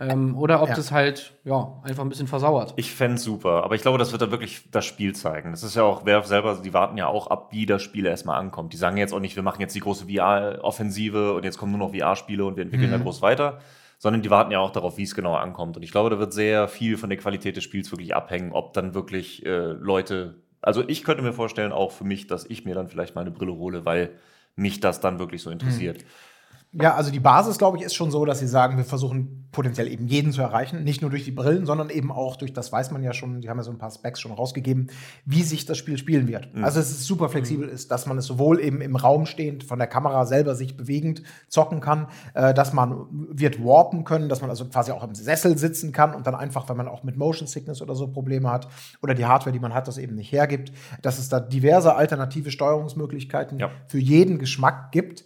Ähm, 0.00 0.36
oder 0.38 0.62
ob 0.62 0.68
Ja. 0.68 0.74
das 0.76 0.92
halt, 0.92 1.34
ja, 1.44 1.80
einfach 1.82 2.04
ein 2.04 2.08
bisschen 2.08 2.28
versauert. 2.28 2.72
Ich 2.76 2.92
fände 2.94 3.18
super, 3.18 3.64
aber 3.64 3.74
ich 3.74 3.82
glaube, 3.82 3.98
das 3.98 4.12
wird 4.12 4.22
dann 4.22 4.30
wirklich 4.30 4.70
das 4.70 4.84
Spiel 4.84 5.14
zeigen. 5.14 5.50
Das 5.50 5.62
ist 5.64 5.74
ja 5.74 5.82
auch, 5.82 6.06
Valve 6.06 6.26
selber, 6.26 6.60
die 6.62 6.72
warten 6.72 6.96
ja 6.96 7.08
auch 7.08 7.26
ab, 7.26 7.48
wie 7.50 7.66
das 7.66 7.82
Spiel 7.82 8.06
erstmal 8.06 8.38
ankommt. 8.38 8.72
Die 8.72 8.76
sagen 8.76 8.96
jetzt 8.96 9.12
auch 9.12 9.18
nicht, 9.18 9.34
wir 9.34 9.42
machen 9.42 9.60
jetzt 9.60 9.74
die 9.74 9.80
große 9.80 10.06
VR-Offensive 10.06 11.34
und 11.34 11.44
jetzt 11.44 11.58
kommen 11.58 11.72
nur 11.76 11.80
noch 11.88 11.94
VR-Spiele 11.94 12.44
und 12.44 12.56
wir 12.56 12.62
entwickeln 12.62 12.90
da 12.92 12.98
groß 12.98 13.22
weiter, 13.22 13.58
sondern 13.98 14.22
die 14.22 14.30
warten 14.30 14.52
ja 14.52 14.60
auch 14.60 14.70
darauf, 14.70 14.98
wie 14.98 15.02
es 15.02 15.14
genau 15.16 15.34
ankommt. 15.34 15.76
Und 15.76 15.82
ich 15.82 15.90
glaube, 15.90 16.10
da 16.10 16.18
wird 16.18 16.32
sehr 16.32 16.68
viel 16.68 16.96
von 16.96 17.10
der 17.10 17.18
Qualität 17.18 17.56
des 17.56 17.64
Spiels 17.64 17.90
wirklich 17.90 18.14
abhängen, 18.14 18.52
ob 18.52 18.72
dann 18.74 18.94
wirklich 18.94 19.44
äh, 19.44 19.72
Leute, 19.72 20.36
also 20.62 20.84
ich 20.86 21.02
könnte 21.02 21.22
mir 21.24 21.32
vorstellen, 21.32 21.72
auch 21.72 21.90
für 21.90 22.04
mich, 22.04 22.28
dass 22.28 22.46
ich 22.48 22.64
mir 22.64 22.74
dann 22.76 22.86
vielleicht 22.88 23.16
mal 23.16 23.22
eine 23.22 23.30
Brille 23.32 23.54
hole, 23.54 23.84
weil 23.84 24.10
mich 24.54 24.78
das 24.80 25.00
dann 25.00 25.18
wirklich 25.18 25.42
so 25.42 25.50
interessiert. 25.50 26.04
Ja, 26.72 26.94
also 26.94 27.10
die 27.10 27.20
Basis, 27.20 27.56
glaube 27.56 27.78
ich, 27.78 27.82
ist 27.82 27.94
schon 27.94 28.10
so, 28.10 28.26
dass 28.26 28.40
sie 28.40 28.46
sagen, 28.46 28.76
wir 28.76 28.84
versuchen 28.84 29.48
potenziell 29.52 29.88
eben 29.88 30.06
jeden 30.06 30.32
zu 30.32 30.42
erreichen. 30.42 30.84
Nicht 30.84 31.00
nur 31.00 31.10
durch 31.10 31.24
die 31.24 31.30
Brillen, 31.30 31.64
sondern 31.64 31.88
eben 31.88 32.12
auch 32.12 32.36
durch, 32.36 32.52
das 32.52 32.70
weiß 32.70 32.90
man 32.90 33.02
ja 33.02 33.14
schon, 33.14 33.40
die 33.40 33.48
haben 33.48 33.56
ja 33.56 33.62
so 33.62 33.70
ein 33.70 33.78
paar 33.78 33.90
Specs 33.90 34.20
schon 34.20 34.32
rausgegeben, 34.32 34.90
wie 35.24 35.42
sich 35.42 35.64
das 35.64 35.78
Spiel 35.78 35.96
spielen 35.96 36.28
wird. 36.28 36.50
Also 36.60 36.78
es 36.78 36.90
ist 36.90 37.04
super 37.04 37.30
flexibel 37.30 37.66
ist, 37.66 37.90
dass 37.90 38.04
man 38.04 38.18
es 38.18 38.26
sowohl 38.26 38.60
eben 38.60 38.82
im 38.82 38.96
Raum 38.96 39.24
stehend, 39.24 39.64
von 39.64 39.78
der 39.78 39.88
Kamera 39.88 40.26
selber 40.26 40.54
sich 40.54 40.76
bewegend 40.76 41.22
zocken 41.48 41.80
kann, 41.80 42.08
äh, 42.34 42.52
dass 42.52 42.74
man 42.74 43.06
wird 43.10 43.64
warpen 43.64 44.04
können, 44.04 44.28
dass 44.28 44.42
man 44.42 44.50
also 44.50 44.66
quasi 44.66 44.92
auch 44.92 45.02
im 45.02 45.14
Sessel 45.14 45.56
sitzen 45.56 45.92
kann 45.92 46.14
und 46.14 46.26
dann 46.26 46.34
einfach, 46.34 46.68
wenn 46.68 46.76
man 46.76 46.86
auch 46.86 47.02
mit 47.02 47.16
Motion 47.16 47.48
Sickness 47.48 47.80
oder 47.80 47.94
so 47.94 48.08
Probleme 48.08 48.50
hat 48.50 48.68
oder 49.02 49.14
die 49.14 49.24
Hardware, 49.24 49.52
die 49.52 49.60
man 49.60 49.72
hat, 49.72 49.88
das 49.88 49.96
eben 49.96 50.14
nicht 50.14 50.32
hergibt, 50.32 50.72
dass 51.00 51.18
es 51.18 51.30
da 51.30 51.40
diverse 51.40 51.94
alternative 51.96 52.50
Steuerungsmöglichkeiten 52.50 53.58
Ja. 53.58 53.70
für 53.86 53.98
jeden 53.98 54.38
Geschmack 54.38 54.92
gibt. 54.92 55.24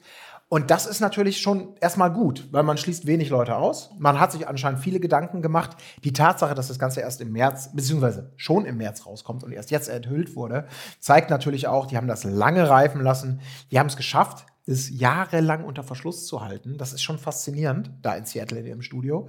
Und 0.52 0.70
das 0.70 0.84
ist 0.84 1.00
natürlich 1.00 1.40
schon 1.40 1.76
erstmal 1.80 2.12
gut, 2.12 2.46
weil 2.52 2.62
man 2.62 2.76
schließt 2.76 3.06
wenig 3.06 3.30
Leute 3.30 3.56
aus. 3.56 3.88
Man 3.98 4.20
hat 4.20 4.32
sich 4.32 4.46
anscheinend 4.46 4.80
viele 4.80 5.00
Gedanken 5.00 5.40
gemacht. 5.40 5.78
Die 6.04 6.12
Tatsache, 6.12 6.54
dass 6.54 6.68
das 6.68 6.78
Ganze 6.78 7.00
erst 7.00 7.22
im 7.22 7.32
März, 7.32 7.70
beziehungsweise 7.74 8.34
schon 8.36 8.66
im 8.66 8.76
März 8.76 9.06
rauskommt 9.06 9.44
und 9.44 9.52
erst 9.52 9.70
jetzt 9.70 9.88
enthüllt 9.88 10.36
wurde, 10.36 10.66
zeigt 11.00 11.30
natürlich 11.30 11.68
auch, 11.68 11.86
die 11.86 11.96
haben 11.96 12.06
das 12.06 12.24
lange 12.24 12.68
reifen 12.68 13.00
lassen. 13.00 13.40
Die 13.70 13.78
haben 13.78 13.86
es 13.86 13.96
geschafft, 13.96 14.44
das 14.66 14.90
jahrelang 14.90 15.64
unter 15.64 15.84
Verschluss 15.84 16.26
zu 16.26 16.44
halten. 16.44 16.76
Das 16.76 16.92
ist 16.92 17.00
schon 17.02 17.16
faszinierend, 17.16 17.90
da 18.02 18.14
in 18.14 18.26
Seattle 18.26 18.60
in 18.60 18.66
ihrem 18.66 18.82
Studio. 18.82 19.28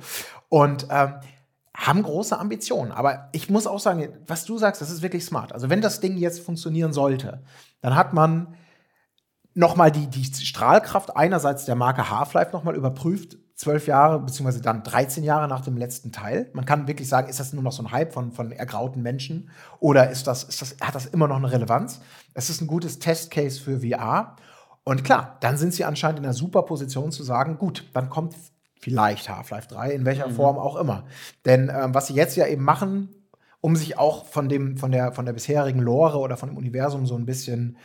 Und 0.49 0.87
ähm, 0.89 1.13
haben 1.73 2.03
große 2.03 2.37
Ambitionen. 2.37 2.91
Aber 2.91 3.29
ich 3.31 3.49
muss 3.49 3.65
auch 3.65 3.79
sagen, 3.79 4.09
was 4.27 4.43
du 4.43 4.57
sagst, 4.57 4.81
das 4.81 4.91
ist 4.91 5.01
wirklich 5.01 5.23
smart. 5.23 5.53
Also 5.53 5.69
wenn 5.69 5.79
das 5.79 6.01
Ding 6.01 6.17
jetzt 6.17 6.41
funktionieren 6.41 6.91
sollte, 6.91 7.43
dann 7.79 7.95
hat 7.95 8.11
man 8.11 8.55
nochmal 9.53 9.91
die, 9.91 10.07
die 10.07 10.23
Strahlkraft 10.25 11.15
einerseits 11.15 11.65
der 11.65 11.75
Marke 11.75 12.09
Half-Life 12.09 12.51
nochmal 12.51 12.75
überprüft, 12.75 13.37
zwölf 13.55 13.87
Jahre, 13.87 14.19
beziehungsweise 14.19 14.61
dann 14.61 14.83
13 14.83 15.23
Jahre 15.23 15.47
nach 15.47 15.61
dem 15.61 15.77
letzten 15.77 16.11
Teil. 16.11 16.49
Man 16.53 16.65
kann 16.65 16.87
wirklich 16.87 17.07
sagen, 17.07 17.29
ist 17.29 17.39
das 17.39 17.53
nur 17.53 17.63
noch 17.63 17.71
so 17.71 17.83
ein 17.83 17.91
Hype 17.91 18.13
von, 18.13 18.31
von 18.31 18.51
ergrauten 18.51 19.01
Menschen 19.01 19.49
oder 19.79 20.09
ist 20.09 20.27
das, 20.27 20.43
ist 20.43 20.61
das, 20.61 20.75
hat 20.81 20.95
das 20.95 21.05
immer 21.05 21.27
noch 21.27 21.37
eine 21.37 21.51
Relevanz? 21.51 22.01
Es 22.33 22.49
ist 22.49 22.61
ein 22.61 22.67
gutes 22.67 22.99
Testcase 22.99 23.61
für 23.61 23.81
VR. 23.81 24.35
Und 24.83 25.03
klar, 25.03 25.37
dann 25.41 25.57
sind 25.57 25.73
sie 25.73 25.85
anscheinend 25.85 26.19
in 26.19 26.25
einer 26.25 26.33
super 26.33 26.63
Position 26.63 27.11
zu 27.11 27.23
sagen, 27.23 27.57
gut, 27.57 27.89
dann 27.93 28.09
kommt 28.09 28.35
vielleicht 28.79 29.29
Half-Life 29.29 29.67
3, 29.69 29.91
in 29.91 30.05
welcher 30.05 30.29
Form 30.29 30.57
auch 30.57 30.75
immer. 30.75 31.05
Denn 31.45 31.71
ähm, 31.73 31.93
was 31.93 32.07
sie 32.07 32.15
jetzt 32.15 32.35
ja 32.35 32.47
eben 32.47 32.63
machen, 32.63 33.09
um 33.61 33.77
sich 33.77 33.97
auch 33.97 34.25
von 34.25 34.49
dem, 34.49 34.77
von 34.77 34.91
der, 34.91 35.13
von 35.13 35.25
der 35.25 35.31
bisherigen 35.31 35.79
Lore 35.79 36.17
oder 36.17 36.35
von 36.35 36.49
dem 36.49 36.57
Universum 36.57 37.05
so 37.05 37.15
ein 37.15 37.25
bisschen 37.25 37.77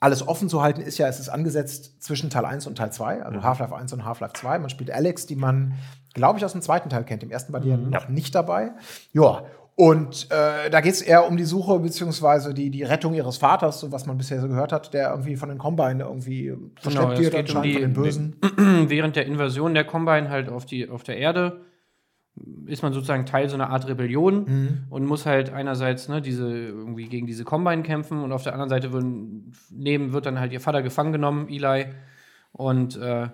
alles 0.00 0.26
offen 0.26 0.48
zu 0.48 0.62
halten, 0.62 0.80
ist 0.80 0.98
ja, 0.98 1.08
es 1.08 1.18
ist 1.18 1.28
angesetzt 1.28 2.02
zwischen 2.02 2.30
Teil 2.30 2.44
1 2.44 2.66
und 2.66 2.76
Teil 2.78 2.92
2, 2.92 3.22
also 3.22 3.42
Half-Life 3.42 3.74
1 3.74 3.92
und 3.92 4.04
Half-Life 4.04 4.34
2. 4.34 4.58
Man 4.60 4.70
spielt 4.70 4.90
Alex, 4.90 5.26
die 5.26 5.34
man, 5.36 5.74
glaube 6.14 6.38
ich, 6.38 6.44
aus 6.44 6.52
dem 6.52 6.62
zweiten 6.62 6.88
Teil 6.88 7.04
kennt. 7.04 7.22
Im 7.22 7.30
ersten 7.30 7.52
war 7.52 7.60
die 7.60 7.70
ja 7.70 7.76
noch 7.76 8.08
nicht 8.08 8.34
dabei. 8.34 8.70
Ja. 9.12 9.42
Und 9.74 10.26
äh, 10.32 10.70
da 10.70 10.80
geht 10.80 10.92
es 10.94 11.02
eher 11.02 11.28
um 11.28 11.36
die 11.36 11.44
Suche 11.44 11.78
beziehungsweise 11.78 12.52
die, 12.52 12.70
die 12.70 12.82
Rettung 12.82 13.14
ihres 13.14 13.36
Vaters, 13.36 13.78
so 13.78 13.92
was 13.92 14.06
man 14.06 14.18
bisher 14.18 14.40
so 14.40 14.48
gehört 14.48 14.72
hat, 14.72 14.92
der 14.92 15.10
irgendwie 15.10 15.36
von 15.36 15.48
den 15.48 15.58
Combine 15.58 16.02
irgendwie 16.02 16.48
es 16.48 16.84
wird 16.84 16.94
geht 17.34 17.50
um 17.50 17.56
anscheinend 17.58 17.64
die- 17.64 17.72
von 17.74 17.82
den 17.82 17.92
Bösen. 17.92 18.36
Während 18.88 19.14
der 19.14 19.26
Invasion 19.26 19.74
der 19.74 19.84
Combine 19.84 20.30
halt 20.30 20.48
auf, 20.48 20.66
die, 20.66 20.88
auf 20.88 21.04
der 21.04 21.18
Erde 21.18 21.60
ist 22.66 22.82
man 22.82 22.92
sozusagen 22.92 23.26
Teil 23.26 23.48
so 23.48 23.54
einer 23.54 23.70
Art 23.70 23.86
Rebellion 23.88 24.44
Mhm. 24.44 24.78
und 24.90 25.06
muss 25.06 25.26
halt 25.26 25.50
einerseits 25.52 26.08
ne, 26.08 26.20
diese, 26.20 26.48
irgendwie 26.48 27.08
gegen 27.08 27.26
diese 27.26 27.44
Combine 27.44 27.82
kämpfen 27.82 28.22
und 28.22 28.32
auf 28.32 28.42
der 28.42 28.52
anderen 28.52 28.68
Seite 28.68 28.92
würden, 28.92 29.52
neben 29.70 30.12
wird 30.12 30.26
dann 30.26 30.38
halt 30.38 30.52
ihr 30.52 30.60
Vater 30.60 30.82
gefangen 30.82 31.12
genommen, 31.12 31.48
Eli, 31.48 31.86
und 32.52 32.96
äh, 32.96 33.28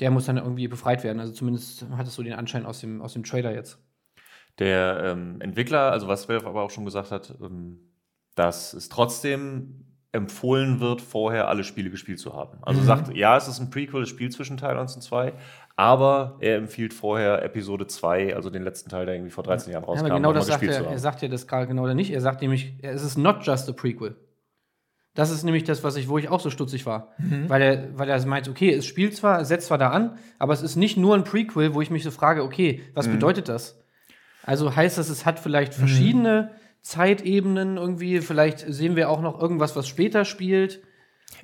der 0.00 0.10
muss 0.10 0.26
dann 0.26 0.38
irgendwie 0.38 0.68
befreit 0.68 1.04
werden. 1.04 1.20
Also 1.20 1.32
zumindest 1.32 1.86
hat 1.90 2.06
es 2.06 2.14
so 2.14 2.22
den 2.22 2.32
Anschein 2.32 2.64
aus 2.66 2.80
dem, 2.80 3.02
aus 3.02 3.12
dem 3.12 3.22
Trailer 3.24 3.52
jetzt. 3.52 3.78
Der 4.58 5.02
ähm, 5.04 5.40
Entwickler, 5.40 5.92
also 5.92 6.08
was 6.08 6.28
Valve 6.28 6.46
aber 6.46 6.62
auch 6.62 6.70
schon 6.70 6.84
gesagt 6.84 7.10
hat, 7.10 7.34
ähm, 7.40 7.80
dass 8.34 8.72
es 8.72 8.88
trotzdem 8.88 9.84
empfohlen 10.12 10.80
wird, 10.80 11.00
vorher 11.00 11.48
alle 11.48 11.62
Spiele 11.62 11.90
gespielt 11.90 12.18
zu 12.18 12.34
haben. 12.34 12.58
Also 12.62 12.82
sagt, 12.82 13.14
ja, 13.16 13.36
es 13.36 13.46
ist 13.46 13.60
ein 13.60 13.70
Prequel, 13.70 14.00
das 14.00 14.08
Spiel 14.08 14.30
zwischen 14.30 14.56
Teil 14.56 14.76
1 14.76 14.96
und 14.96 15.02
2, 15.02 15.32
aber 15.76 16.36
er 16.40 16.56
empfiehlt 16.56 16.92
vorher 16.92 17.42
Episode 17.44 17.86
2, 17.86 18.34
also 18.34 18.50
den 18.50 18.62
letzten 18.62 18.90
Teil, 18.90 19.06
der 19.06 19.14
irgendwie 19.14 19.30
vor 19.30 19.44
13 19.44 19.72
Jahren 19.72 19.82
Ja, 19.82 19.88
rauskam, 19.88 20.06
aber 20.06 20.14
genau 20.16 20.32
das 20.32 20.46
sagt 20.46 20.60
gespielt 20.60 20.78
er, 20.78 20.84
zu 20.84 20.90
er 20.90 20.98
sagt 20.98 21.22
ja 21.22 21.28
das 21.28 21.46
gerade 21.46 21.68
genau 21.68 21.84
oder 21.84 21.94
nicht. 21.94 22.10
Er 22.10 22.20
sagt 22.20 22.42
nämlich, 22.42 22.74
es 22.82 23.04
ist 23.04 23.18
not 23.18 23.46
just 23.46 23.68
a 23.68 23.72
prequel. 23.72 24.16
Das 25.14 25.30
ist 25.30 25.42
nämlich 25.42 25.64
das, 25.64 25.82
was 25.82 25.96
ich, 25.96 26.08
wo 26.08 26.18
ich 26.18 26.28
auch 26.28 26.40
so 26.40 26.50
stutzig 26.50 26.86
war. 26.86 27.08
Weil 27.48 27.62
er, 27.62 27.98
weil 27.98 28.08
er 28.08 28.24
meint, 28.26 28.48
okay, 28.48 28.72
es 28.72 28.86
spielt 28.86 29.16
zwar, 29.16 29.40
es 29.40 29.48
setzt 29.48 29.66
zwar 29.66 29.78
da 29.78 29.90
an, 29.90 30.18
aber 30.38 30.52
es 30.52 30.62
ist 30.62 30.76
nicht 30.76 30.96
nur 30.96 31.14
ein 31.14 31.24
Prequel, 31.24 31.74
wo 31.74 31.80
ich 31.80 31.90
mich 31.90 32.04
so 32.04 32.10
frage, 32.10 32.44
okay, 32.44 32.82
was 32.94 33.08
bedeutet 33.08 33.48
das? 33.48 33.82
Also 34.44 34.74
heißt 34.74 34.98
das, 34.98 35.08
es 35.08 35.26
hat 35.26 35.38
vielleicht 35.38 35.74
verschiedene 35.74 36.50
Zeitebenen 36.82 37.76
irgendwie, 37.76 38.20
vielleicht 38.20 38.60
sehen 38.60 38.96
wir 38.96 39.10
auch 39.10 39.20
noch 39.20 39.40
irgendwas, 39.40 39.76
was 39.76 39.86
später 39.86 40.24
spielt. 40.24 40.82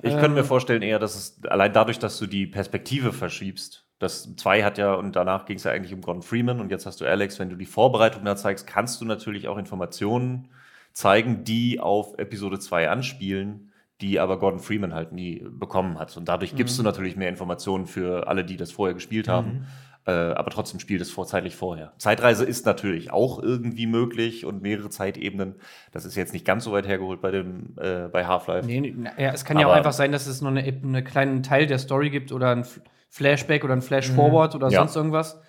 Ich 0.01 0.13
könnte 0.13 0.35
mir 0.35 0.43
vorstellen 0.43 0.81
eher, 0.81 0.99
dass 0.99 1.15
es 1.15 1.43
allein 1.45 1.73
dadurch, 1.73 1.99
dass 1.99 2.17
du 2.19 2.27
die 2.27 2.45
Perspektive 2.45 3.13
verschiebst, 3.13 3.85
das 3.99 4.35
2 4.35 4.63
hat 4.63 4.77
ja, 4.77 4.93
und 4.93 5.15
danach 5.15 5.45
ging 5.45 5.57
es 5.57 5.63
ja 5.63 5.71
eigentlich 5.71 5.93
um 5.93 6.01
Gordon 6.01 6.21
Freeman 6.21 6.59
und 6.59 6.69
jetzt 6.69 6.85
hast 6.85 7.01
du 7.01 7.05
Alex, 7.05 7.39
wenn 7.39 7.49
du 7.49 7.55
die 7.55 7.65
Vorbereitung 7.65 8.23
da 8.25 8.35
zeigst, 8.35 8.67
kannst 8.67 9.01
du 9.01 9.05
natürlich 9.05 9.47
auch 9.47 9.57
Informationen 9.57 10.49
zeigen, 10.93 11.43
die 11.43 11.79
auf 11.79 12.17
Episode 12.17 12.59
2 12.59 12.89
anspielen, 12.89 13.71
die 14.01 14.19
aber 14.19 14.37
Gordon 14.37 14.59
Freeman 14.59 14.93
halt 14.93 15.13
nie 15.13 15.43
bekommen 15.49 15.97
hat. 15.97 16.15
Und 16.17 16.27
dadurch 16.27 16.55
gibst 16.55 16.77
du 16.77 16.83
natürlich 16.83 17.15
mehr 17.15 17.29
Informationen 17.29 17.87
für 17.87 18.27
alle, 18.27 18.43
die 18.45 18.57
das 18.57 18.71
vorher 18.71 18.93
gespielt 18.93 19.27
haben. 19.27 19.65
Äh, 20.07 20.11
aber 20.11 20.49
trotzdem 20.51 20.79
spielt 20.79 21.01
es 21.01 21.11
vorzeitlich 21.11 21.55
vorher. 21.57 21.91
Zeitreise 21.97 22.45
ist 22.45 22.65
natürlich 22.65 23.11
auch 23.11 23.43
irgendwie 23.43 23.87
möglich 23.87 24.45
und 24.45 24.61
mehrere 24.61 24.89
Zeitebenen. 24.89 25.55
Das 25.91 26.05
ist 26.05 26.15
jetzt 26.15 26.31
nicht 26.31 26.45
ganz 26.45 26.63
so 26.63 26.71
weit 26.71 26.87
hergeholt 26.87 27.19
bei 27.19 27.29
dem 27.31 27.75
äh, 27.77 28.07
bei 28.07 28.25
Half-Life. 28.25 28.65
Nee, 28.65 28.79
nee, 28.79 28.95
ja, 29.17 29.33
es 29.33 29.43
kann 29.43 29.59
ja 29.59 29.65
auch 29.65 29.71
Aber- 29.71 29.77
einfach 29.79 29.91
sein, 29.91 30.13
dass 30.13 30.25
es 30.25 30.39
nur 30.39 30.49
eine, 30.51 30.63
einen 30.63 31.03
kleinen 31.03 31.43
Teil 31.43 31.67
der 31.67 31.77
Story 31.77 32.09
gibt 32.09 32.31
oder 32.31 32.51
ein 32.55 32.65
Flashback 33.09 33.65
oder 33.65 33.73
ein 33.73 33.81
Flash-Forward 33.81 34.55
oder 34.55 34.69
Ja. 34.69 34.79
sonst 34.79 34.95
irgendwas. 34.95 35.41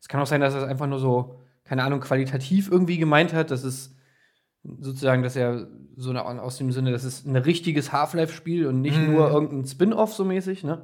Es 0.00 0.08
kann 0.08 0.20
auch 0.22 0.26
sein, 0.26 0.40
dass 0.40 0.54
er 0.54 0.62
es 0.62 0.68
einfach 0.68 0.86
nur 0.86 0.98
so, 1.00 1.40
keine 1.64 1.82
Ahnung, 1.82 2.00
qualitativ 2.00 2.70
irgendwie 2.70 2.96
gemeint 2.96 3.34
hat. 3.34 3.50
Das 3.50 3.62
ist 3.62 3.94
sozusagen, 4.62 5.22
dass 5.22 5.36
er 5.36 5.66
so 5.96 6.10
eine, 6.10 6.24
aus 6.42 6.56
dem 6.56 6.72
Sinne, 6.72 6.92
das 6.92 7.04
ist 7.04 7.26
ein 7.26 7.36
richtiges 7.36 7.92
Half-Life-Spiel 7.92 8.66
und 8.68 8.80
nicht 8.80 8.98
nur 8.98 9.30
irgendein 9.30 9.66
Spin-off 9.66 10.14
so 10.14 10.24
mäßig. 10.24 10.64
Ne? 10.64 10.82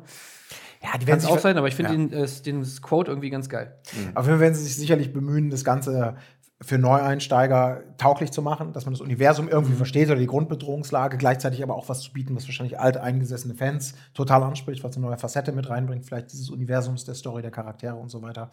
Ja, 0.85 0.99
die 0.99 1.07
werden 1.07 1.19
es 1.21 1.25
auch 1.27 1.39
sein, 1.39 1.57
aber 1.57 1.67
ich 1.67 1.75
finde 1.75 1.93
Ja. 1.93 1.97
den, 1.97 2.13
äh, 2.13 2.29
den 2.45 2.63
Quote 2.83 3.11
irgendwie 3.11 3.31
ganz 3.31 3.49
geil. 3.49 3.79
Auf 4.15 4.27
jeden 4.27 4.37
Fall 4.37 4.41
werden 4.41 4.55
sie 4.55 4.65
sich 4.65 4.77
sicherlich 4.77 5.13
bemühen, 5.13 5.49
das 5.51 5.65
Ganze 5.65 6.17
für 6.61 6.79
Neueinsteiger 6.79 7.83
tauglich 7.99 8.31
zu 8.31 8.41
machen, 8.41 8.73
dass 8.73 8.85
man 8.87 8.95
das 8.95 9.01
Universum 9.01 9.49
irgendwie 9.49 9.73
Mhm. 9.73 9.79
versteht 9.79 10.09
oder 10.09 10.19
die 10.21 10.27
Grundbedrohungslage, 10.27 11.17
gleichzeitig 11.17 11.63
aber 11.63 11.75
auch 11.75 11.89
was 11.89 12.01
zu 12.01 12.13
bieten, 12.13 12.37
was 12.37 12.47
wahrscheinlich 12.47 12.79
alteingesessene 12.79 13.55
Fans 13.55 13.95
total 14.15 14.43
anspricht, 14.43 14.85
was 14.85 14.97
eine 14.97 15.05
neue 15.07 15.19
Facette 15.19 15.53
mit 15.53 15.69
reinbringt, 15.69 16.07
vielleicht 16.07 16.33
dieses 16.33 16.51
Universums, 16.51 17.05
der 17.05 17.15
Story, 17.15 17.43
der 17.43 17.51
Charaktere 17.51 17.97
und 17.97 18.09
so 18.11 18.23
weiter. 18.23 18.51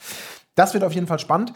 Das 0.56 0.74
wird 0.74 0.84
auf 0.84 0.94
jeden 0.94 1.08
Fall 1.08 1.20
spannend. 1.20 1.54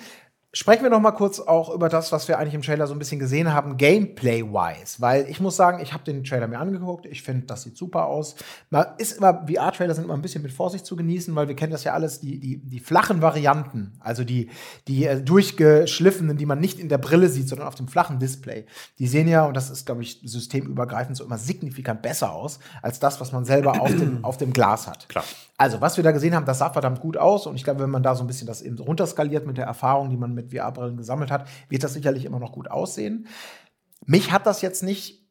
Sprechen 0.57 0.83
wir 0.83 0.89
noch 0.89 1.01
mal 1.01 1.11
kurz 1.11 1.41
auch 1.41 1.69
über 1.69 1.89
das, 1.89 2.13
was 2.13 2.29
wir 2.29 2.39
eigentlich 2.39 2.53
im 2.53 2.61
Trailer 2.61 2.87
so 2.87 2.95
ein 2.95 2.99
bisschen 2.99 3.19
gesehen 3.19 3.53
haben, 3.53 3.75
Gameplay-wise. 3.75 5.01
Weil 5.01 5.29
ich 5.29 5.41
muss 5.41 5.57
sagen, 5.57 5.81
ich 5.83 5.91
habe 5.91 6.05
den 6.05 6.23
Trailer 6.23 6.47
mir 6.47 6.59
angeguckt. 6.59 7.05
Ich 7.07 7.23
finde, 7.23 7.45
das 7.45 7.63
sieht 7.63 7.75
super 7.75 8.05
aus. 8.05 8.37
Man 8.69 8.85
ist 8.97 9.17
immer, 9.17 9.45
VR-Trailer 9.45 9.93
sind 9.93 10.05
immer 10.05 10.13
ein 10.13 10.21
bisschen 10.21 10.41
mit 10.41 10.53
Vorsicht 10.53 10.85
zu 10.85 10.95
genießen, 10.95 11.35
weil 11.35 11.49
wir 11.49 11.57
kennen 11.57 11.73
das 11.73 11.83
ja 11.83 11.91
alles, 11.91 12.21
die, 12.21 12.39
die, 12.39 12.57
die 12.57 12.79
flachen 12.79 13.21
Varianten, 13.21 13.97
also 13.99 14.23
die, 14.23 14.49
die 14.87 15.05
äh, 15.05 15.21
durchgeschliffenen, 15.21 16.37
die 16.37 16.45
man 16.45 16.61
nicht 16.61 16.79
in 16.79 16.87
der 16.87 16.99
Brille 16.99 17.27
sieht, 17.27 17.49
sondern 17.49 17.67
auf 17.67 17.75
dem 17.75 17.89
flachen 17.89 18.19
Display. 18.19 18.65
Die 18.97 19.07
sehen 19.07 19.27
ja, 19.27 19.43
und 19.43 19.57
das 19.57 19.69
ist, 19.69 19.85
glaube 19.85 20.03
ich, 20.03 20.21
systemübergreifend 20.23 21.17
so 21.17 21.25
immer 21.25 21.37
signifikant 21.37 22.01
besser 22.01 22.31
aus, 22.31 22.59
als 22.81 22.99
das, 23.01 23.19
was 23.19 23.33
man 23.33 23.43
selber 23.43 23.81
auf 23.81 23.93
dem, 23.93 24.23
auf 24.23 24.37
dem 24.37 24.53
Glas 24.53 24.87
hat. 24.87 25.09
Klar. 25.09 25.25
Also, 25.57 25.79
was 25.79 25.95
wir 25.95 26.03
da 26.03 26.11
gesehen 26.11 26.35
haben, 26.35 26.45
das 26.45 26.59
sah 26.59 26.69
verdammt 26.69 26.99
gut 26.99 27.17
aus. 27.17 27.47
Und 27.47 27.55
ich 27.55 27.63
glaube, 27.63 27.81
wenn 27.81 27.89
man 27.89 28.03
da 28.03 28.15
so 28.15 28.23
ein 28.23 28.27
bisschen 28.27 28.47
das 28.47 28.61
eben 28.61 28.77
runterskaliert 28.77 29.47
mit 29.47 29.57
der 29.57 29.65
Erfahrung, 29.65 30.09
die 30.09 30.17
man 30.17 30.33
mit 30.33 30.51
VR-Brillen 30.51 30.97
gesammelt 30.97 31.31
hat, 31.31 31.47
wird 31.69 31.83
das 31.83 31.93
sicherlich 31.93 32.25
immer 32.25 32.39
noch 32.39 32.51
gut 32.51 32.69
aussehen. 32.69 33.27
Mich 34.05 34.31
hat 34.31 34.45
das 34.45 34.61
jetzt 34.61 34.83
nicht 34.83 35.25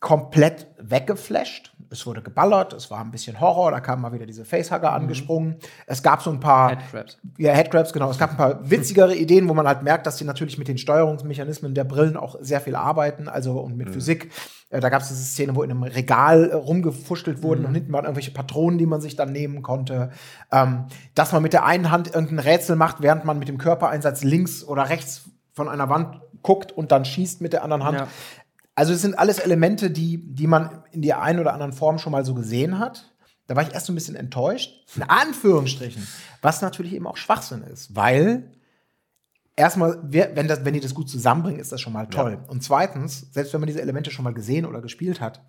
komplett 0.00 0.66
weggeflasht. 0.78 1.74
Es 1.90 2.06
wurde 2.06 2.22
geballert, 2.22 2.72
es 2.72 2.90
war 2.90 3.00
ein 3.00 3.10
bisschen 3.10 3.38
Horror, 3.38 3.70
da 3.70 3.80
kamen 3.80 4.00
mal 4.00 4.12
wieder 4.12 4.24
diese 4.24 4.46
Facehugger 4.46 4.92
angesprungen. 4.92 5.56
Es 5.86 6.02
gab 6.02 6.22
so 6.22 6.30
ein 6.30 6.40
paar 6.40 6.70
Headcrabs. 6.70 7.18
ja, 7.36 7.52
Headcrabs, 7.52 7.92
genau. 7.92 8.10
Es 8.10 8.18
gab 8.18 8.30
ein 8.30 8.36
paar 8.36 8.58
witzigere 8.70 9.14
Ideen, 9.14 9.48
wo 9.48 9.54
man 9.54 9.66
halt 9.66 9.82
merkt, 9.82 10.06
dass 10.06 10.16
die 10.16 10.24
natürlich 10.24 10.56
mit 10.56 10.68
den 10.68 10.78
Steuerungsmechanismen 10.78 11.74
der 11.74 11.84
Brillen 11.84 12.16
auch 12.16 12.36
sehr 12.40 12.62
viel 12.62 12.76
arbeiten, 12.76 13.28
also 13.28 13.60
und 13.60 13.76
mit 13.76 13.90
Physik. 13.90 14.30
Äh, 14.70 14.80
Da 14.80 14.88
gab 14.88 15.02
es 15.02 15.08
diese 15.08 15.22
Szene, 15.22 15.54
wo 15.54 15.62
in 15.62 15.70
einem 15.70 15.82
Regal 15.82 16.50
äh, 16.50 16.54
rumgefuchtelt 16.54 17.42
wurden 17.42 17.66
und 17.66 17.74
hinten 17.74 17.92
waren 17.92 18.04
irgendwelche 18.04 18.30
Patronen, 18.30 18.78
die 18.78 18.86
man 18.86 19.00
sich 19.00 19.16
dann 19.16 19.32
nehmen 19.32 19.62
konnte. 19.62 20.10
Ähm, 20.50 20.86
dass 21.14 21.32
man 21.32 21.42
mit 21.42 21.52
der 21.52 21.64
einen 21.66 21.90
Hand 21.90 22.14
irgendein 22.14 22.38
Rätsel 22.38 22.76
macht, 22.76 23.02
während 23.02 23.24
man 23.24 23.38
mit 23.38 23.48
dem 23.48 23.58
Körpereinsatz 23.58 24.24
links 24.24 24.64
oder 24.64 24.88
rechts 24.88 25.28
von 25.52 25.68
einer 25.68 25.88
Wand 25.88 26.20
guckt 26.42 26.72
und 26.72 26.90
dann 26.90 27.04
schießt 27.04 27.42
mit 27.42 27.52
der 27.52 27.62
anderen 27.62 27.84
Hand. 27.84 27.98
Ja. 27.98 28.08
Also 28.74 28.94
es 28.94 29.02
sind 29.02 29.18
alles 29.18 29.38
Elemente, 29.38 29.90
die, 29.90 30.34
die 30.34 30.46
man 30.46 30.84
in 30.90 31.02
der 31.02 31.20
einen 31.20 31.40
oder 31.40 31.52
anderen 31.52 31.72
Form 31.72 31.98
schon 31.98 32.12
mal 32.12 32.24
so 32.24 32.34
gesehen 32.34 32.78
hat. 32.78 33.12
Da 33.46 33.56
war 33.56 33.64
ich 33.64 33.74
erst 33.74 33.86
so 33.86 33.92
ein 33.92 33.96
bisschen 33.96 34.14
enttäuscht, 34.14 34.86
in 34.94 35.02
Anführungsstrichen, 35.02 36.06
was 36.40 36.62
natürlich 36.62 36.94
eben 36.94 37.06
auch 37.06 37.16
Schwachsinn 37.16 37.62
ist, 37.62 37.96
weil 37.96 38.52
erstmal, 39.56 39.98
wenn, 40.02 40.48
das, 40.48 40.64
wenn 40.64 40.74
die 40.74 40.80
das 40.80 40.94
gut 40.94 41.08
zusammenbringen, 41.08 41.60
ist 41.60 41.72
das 41.72 41.80
schon 41.80 41.92
mal 41.92 42.06
toll. 42.06 42.38
Und 42.48 42.62
zweitens, 42.62 43.32
selbst 43.32 43.52
wenn 43.52 43.60
man 43.60 43.68
diese 43.68 43.82
Elemente 43.82 44.10
schon 44.10 44.24
mal 44.24 44.34
gesehen 44.34 44.66
oder 44.66 44.80
gespielt 44.80 45.20
hat, 45.20 45.42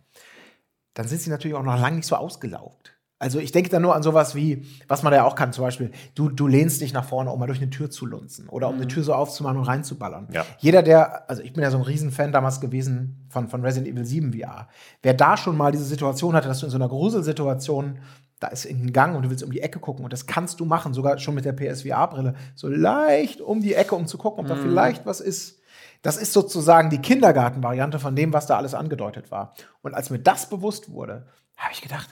dann 0.93 1.07
sind 1.07 1.21
sie 1.21 1.29
natürlich 1.29 1.55
auch 1.55 1.63
noch 1.63 1.79
lange 1.79 1.97
nicht 1.97 2.07
so 2.07 2.15
ausgelaugt. 2.15 2.97
Also 3.21 3.37
ich 3.37 3.51
denke 3.51 3.69
da 3.69 3.79
nur 3.79 3.93
an 3.93 4.01
sowas 4.01 4.33
wie, 4.33 4.65
was 4.87 5.03
man 5.03 5.11
da 5.11 5.17
ja 5.17 5.25
auch 5.25 5.35
kann, 5.35 5.53
zum 5.53 5.63
Beispiel, 5.63 5.91
du, 6.15 6.29
du 6.29 6.47
lehnst 6.47 6.81
dich 6.81 6.91
nach 6.91 7.05
vorne, 7.05 7.29
um 7.29 7.39
mal 7.39 7.45
durch 7.45 7.61
eine 7.61 7.69
Tür 7.69 7.91
zu 7.91 8.07
lunzen 8.07 8.49
oder 8.49 8.67
um 8.67 8.75
eine 8.75 8.87
Tür 8.87 9.03
so 9.03 9.13
aufzumachen 9.13 9.57
und 9.57 9.65
reinzuballern. 9.65 10.27
Ja. 10.31 10.43
Jeder, 10.57 10.81
der, 10.81 11.29
also 11.29 11.43
ich 11.43 11.53
bin 11.53 11.61
ja 11.61 11.69
so 11.69 11.77
ein 11.77 11.83
Riesenfan 11.83 12.31
damals 12.31 12.59
gewesen 12.61 13.27
von, 13.29 13.47
von 13.47 13.61
Resident 13.61 13.93
Evil 13.93 14.05
7 14.05 14.33
VR. 14.33 14.67
Wer 15.03 15.13
da 15.13 15.37
schon 15.37 15.55
mal 15.55 15.71
diese 15.71 15.83
Situation 15.83 16.33
hatte, 16.33 16.47
dass 16.47 16.61
du 16.61 16.65
in 16.65 16.71
so 16.71 16.77
einer 16.77 16.89
Gruselsituation, 16.89 17.99
da 18.41 18.47
ist 18.47 18.65
irgendein 18.65 18.91
Gang 18.91 19.15
und 19.15 19.21
du 19.23 19.29
willst 19.29 19.43
um 19.43 19.51
die 19.51 19.61
Ecke 19.61 19.79
gucken 19.79 20.03
und 20.03 20.11
das 20.11 20.25
kannst 20.25 20.59
du 20.59 20.65
machen, 20.65 20.93
sogar 20.93 21.19
schon 21.19 21.35
mit 21.35 21.45
der 21.45 21.53
PSVR-Brille, 21.53 22.33
so 22.55 22.67
leicht 22.67 23.39
um 23.39 23.61
die 23.61 23.75
Ecke, 23.75 23.95
um 23.95 24.07
zu 24.07 24.17
gucken, 24.17 24.41
ob 24.41 24.47
da 24.47 24.55
vielleicht 24.55 25.05
was 25.05 25.21
ist. 25.21 25.59
Das 26.01 26.17
ist 26.17 26.33
sozusagen 26.33 26.89
die 26.89 26.97
Kindergartenvariante 26.97 27.99
von 27.99 28.15
dem, 28.15 28.33
was 28.33 28.47
da 28.47 28.57
alles 28.57 28.73
angedeutet 28.73 29.29
war. 29.29 29.53
Und 29.83 29.93
als 29.93 30.09
mir 30.09 30.17
das 30.17 30.49
bewusst 30.49 30.91
wurde, 30.91 31.27
habe 31.55 31.71
ich 31.73 31.81
gedacht, 31.81 32.09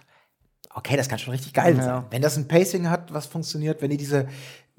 okay, 0.75 0.95
das 0.95 1.09
kann 1.09 1.17
schon 1.17 1.31
richtig 1.33 1.53
geil 1.55 1.75
Ja. 1.75 1.83
sein. 1.83 2.03
Wenn 2.11 2.21
das 2.21 2.37
ein 2.37 2.47
Pacing 2.47 2.91
hat, 2.91 3.11
was 3.11 3.25
funktioniert, 3.25 3.81
wenn 3.81 3.89
die 3.89 3.97
diese, 3.97 4.27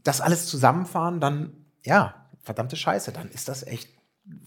das 0.04 0.20
alles 0.20 0.46
zusammenfahren, 0.46 1.18
dann, 1.18 1.52
ja, 1.84 2.14
verdammte 2.40 2.76
Scheiße, 2.76 3.10
dann 3.10 3.28
ist 3.28 3.48
das 3.48 3.66
echt 3.66 3.88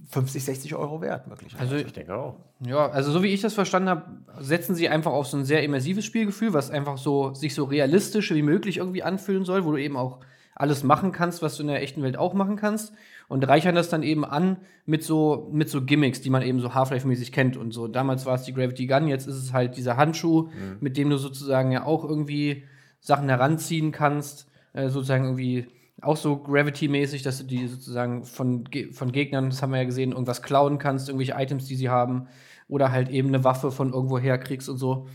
50, 0.10 0.44
60 0.44 0.76
Euro 0.76 1.02
wert, 1.02 1.28
möglicherweise. 1.28 1.76
Also 1.76 1.86
Ich 1.86 1.94
denke 1.94 2.16
auch. 2.16 2.36
Ja, 2.60 2.90
also 2.90 3.12
so 3.12 3.24
wie 3.24 3.34
ich 3.34 3.42
das 3.42 3.54
verstanden 3.54 3.90
habe, 3.90 4.04
setzen 4.40 4.76
sie 4.76 4.88
einfach 4.90 5.12
auf 5.12 5.28
so 5.28 5.38
ein 5.38 5.46
sehr 5.46 5.64
immersives 5.64 6.06
Spielgefühl, 6.06 6.54
was 6.54 6.70
einfach 6.70 6.98
so 6.98 7.34
sich 7.34 7.56
so 7.56 7.64
realistisch 7.64 8.32
wie 8.34 8.44
möglich 8.44 8.78
irgendwie 8.78 9.04
anfühlen 9.04 9.44
soll, 9.44 9.66
wo 9.66 9.72
du 9.72 9.78
eben 9.78 9.98
auch 9.98 10.20
alles 10.56 10.84
machen 10.84 11.12
kannst, 11.12 11.42
was 11.42 11.58
du 11.58 11.64
in 11.64 11.68
der 11.68 11.82
echten 11.82 12.04
Welt 12.04 12.16
auch 12.16 12.36
machen 12.36 12.58
kannst 12.58 12.94
und 13.28 13.48
reichern 13.48 13.74
das 13.74 13.90
dann 13.90 14.04
eben 14.04 14.24
an 14.24 14.58
mit 14.86 15.04
so 15.04 15.50
mit 15.52 15.68
so 15.70 15.84
Gimmicks, 15.84 16.22
die 16.22 16.30
man 16.30 16.44
eben 16.44 16.60
so 16.60 16.76
Half-Life-mäßig 16.76 17.32
kennt 17.32 17.58
und 17.58 17.72
so. 17.72 17.88
Damals 17.88 18.28
war 18.28 18.36
es 18.36 18.44
die 18.44 18.54
Gravity 18.54 18.86
Gun, 18.86 19.08
jetzt 19.08 19.26
ist 19.26 19.36
es 19.38 19.52
halt 19.52 19.78
dieser 19.78 19.98
Handschuh, 19.98 20.50
mit 20.80 20.96
dem 20.98 21.10
du 21.10 21.18
sozusagen 21.18 21.72
ja 21.72 21.86
auch 21.86 22.04
irgendwie 22.04 22.64
Sachen 23.00 23.30
heranziehen 23.30 23.92
kannst. 23.92 24.48
äh, 24.74 24.90
sozusagen 24.90 25.26
irgendwie 25.26 25.68
auch 26.02 26.18
so 26.18 26.38
Gravity-mäßig, 26.38 27.22
dass 27.22 27.38
du 27.38 27.44
die 27.44 27.68
sozusagen 27.68 28.24
von, 28.24 28.68
von 28.92 29.12
Gegnern, 29.12 29.50
das 29.50 29.62
haben 29.62 29.72
wir 29.72 29.78
ja 29.80 29.86
gesehen, 29.86 30.12
irgendwas 30.12 30.42
klauen 30.42 30.78
kannst, 30.78 31.08
irgendwelche 31.08 31.36
Items, 31.42 31.66
die 31.66 31.76
sie 31.76 31.90
haben, 31.90 32.28
oder 32.68 32.92
halt 32.92 33.10
eben 33.10 33.30
eine 33.30 33.44
Waffe 33.44 33.72
von 33.72 33.94
irgendwo 33.94 34.18
her 34.18 34.38
kriegst 34.38 34.70
und 34.70 34.78
so. 34.78 35.08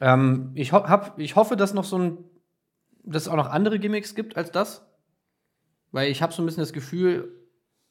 Ähm, 0.00 0.52
ich, 0.54 0.72
ho 0.72 0.84
hab, 0.84 1.18
ich 1.18 1.36
hoffe, 1.36 1.56
dass 1.56 1.74
noch 1.74 1.84
so 1.84 1.98
ein, 1.98 2.18
dass 3.02 3.22
es 3.22 3.28
auch 3.28 3.36
noch 3.36 3.50
andere 3.50 3.78
Gimmicks 3.78 4.14
gibt 4.14 4.36
als 4.36 4.50
das. 4.50 4.86
Weil 5.92 6.10
ich 6.10 6.22
habe 6.22 6.32
so 6.32 6.42
ein 6.42 6.46
bisschen 6.46 6.62
das 6.62 6.72
Gefühl, 6.72 7.45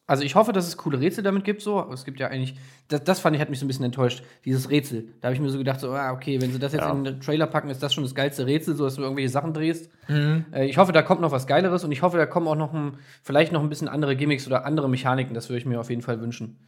also 0.08 0.24
ich 0.24 0.36
hoffe, 0.36 0.54
dass 0.54 0.68
es 0.68 0.78
coole 0.78 1.00
Rätsel 1.00 1.24
damit 1.24 1.44
gibt, 1.44 1.62
so. 1.62 1.80
Aber 1.80 1.94
es 1.94 2.06
gibt 2.06 2.20
ja 2.20 2.28
eigentlich, 2.28 2.56
das, 2.90 3.04
das 3.04 3.20
fand 3.20 3.36
ich, 3.36 3.42
hat 3.42 3.50
mich 3.50 3.60
so 3.60 3.66
ein 3.66 3.68
bisschen 3.68 3.86
enttäuscht, 3.86 4.24
dieses 4.46 4.70
Rätsel. 4.70 5.08
Da 5.22 5.28
habe 5.28 5.36
ich 5.36 5.42
mir 5.42 5.50
so 5.50 5.58
gedacht, 5.58 5.80
so, 5.80 5.92
ah, 5.92 6.12
okay, 6.14 6.40
wenn 6.42 6.52
sie 6.52 6.60
das 6.60 6.74
jetzt 6.74 6.84
Ja. 6.84 6.92
in 6.92 7.04
den 7.04 7.20
Trailer 7.22 7.48
packen, 7.48 7.70
ist 7.70 7.82
das 7.82 7.94
schon 7.94 8.04
das 8.04 8.14
geilste 8.14 8.46
Rätsel, 8.46 8.76
so 8.76 8.84
dass 8.86 8.96
du 8.96 9.02
irgendwelche 9.02 9.30
Sachen 9.30 9.54
drehst. 9.54 9.90
Äh, 10.08 10.66
ich 10.68 10.78
hoffe, 10.78 10.92
da 10.92 11.02
kommt 11.02 11.22
noch 11.22 11.32
was 11.32 11.48
Geileres 11.48 11.84
und 11.84 11.92
ich 11.92 12.02
hoffe, 12.04 12.18
da 12.18 12.26
kommen 12.28 12.48
auch 12.48 12.56
noch 12.56 12.74
ein, 12.74 12.98
vielleicht 13.24 13.52
noch 13.52 13.62
ein 13.64 13.70
bisschen 13.70 13.88
andere 13.88 14.16
Gimmicks 14.16 14.46
oder 14.46 14.66
andere 14.66 14.88
Mechaniken. 14.90 15.34
Das 15.34 15.50
würde 15.50 15.58
ich 15.60 15.66
mir 15.66 15.80
auf 15.80 15.90
jeden 15.90 16.02
Fall 16.04 16.22
wünschen. 16.22 16.60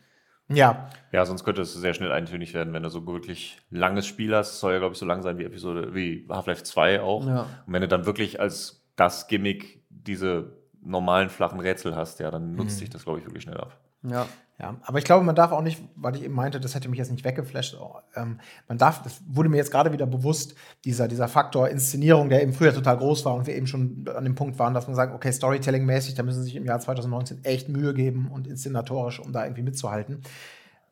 Ja, 0.49 0.89
Ja, 1.11 1.25
sonst 1.25 1.43
könnte 1.43 1.61
es 1.61 1.73
sehr 1.73 1.93
schnell 1.93 2.11
eintönig 2.13 2.53
werden, 2.53 2.73
wenn 2.73 2.81
du 2.81 2.89
so 2.89 3.05
wirklich 3.05 3.59
langes 3.69 4.07
Spiel 4.07 4.33
hast. 4.33 4.53
Es 4.53 4.59
soll 4.61 4.71
ja, 4.73 4.79
glaube 4.79 4.93
ich, 4.93 4.97
so 4.99 5.05
lang 5.05 5.21
sein 5.21 5.37
wie 5.37 5.43
Episode, 5.43 5.93
wie 5.93 6.25
Half-Life 6.29 6.63
2 6.63 7.01
auch. 7.01 7.27
Ja. 7.27 7.41
Und 7.67 7.73
wenn 7.73 7.81
du 7.81 7.87
dann 7.89 8.05
wirklich 8.05 8.39
als 8.39 8.87
das 8.95 9.27
Gimmick 9.27 9.83
diese 9.89 10.56
normalen 10.87 11.29
flachen 11.29 11.59
Rätsel 11.59 11.95
hast, 11.95 12.19
ja, 12.19 12.31
dann 12.31 12.55
nutzt 12.55 12.77
sich 12.77 12.89
das, 12.89 13.03
glaube 13.03 13.19
ich, 13.19 13.25
wirklich 13.25 13.43
schnell 13.43 13.57
ab. 13.57 13.77
Ja. 14.03 14.27
Ja, 14.59 14.75
aber 14.81 14.97
ich 14.97 15.05
glaube, 15.05 15.23
man 15.23 15.35
darf 15.35 15.51
auch 15.51 15.61
nicht, 15.61 15.79
weil 15.95 16.15
ich 16.15 16.23
eben 16.23 16.33
meinte, 16.33 16.59
das 16.59 16.73
hätte 16.73 16.89
mich 16.89 16.97
jetzt 16.97 17.11
nicht 17.11 17.23
weggeflasht, 17.23 17.75
auch, 17.75 18.01
ähm, 18.15 18.39
man 18.67 18.79
darf, 18.79 19.03
das 19.03 19.21
wurde 19.27 19.49
mir 19.49 19.57
jetzt 19.57 19.69
gerade 19.69 19.91
wieder 19.91 20.07
bewusst, 20.07 20.55
dieser, 20.83 21.07
dieser 21.07 21.27
Faktor 21.27 21.69
Inszenierung, 21.69 22.29
der 22.29 22.41
eben 22.41 22.53
früher 22.53 22.73
total 22.73 22.97
groß 22.97 23.23
war 23.25 23.35
und 23.35 23.45
wir 23.45 23.55
eben 23.55 23.67
schon 23.67 24.09
an 24.15 24.23
dem 24.23 24.33
Punkt 24.33 24.57
waren, 24.57 24.73
dass 24.73 24.87
man 24.87 24.95
sagt, 24.95 25.13
okay, 25.13 25.31
Storytelling-mäßig, 25.31 26.15
da 26.15 26.23
müssen 26.23 26.39
sie 26.39 26.45
sich 26.45 26.55
im 26.55 26.65
Jahr 26.65 26.79
2019 26.79 27.43
echt 27.43 27.69
Mühe 27.69 27.93
geben 27.93 28.31
und 28.31 28.47
inszenatorisch, 28.47 29.19
um 29.19 29.31
da 29.31 29.45
irgendwie 29.45 29.61
mitzuhalten. 29.61 30.23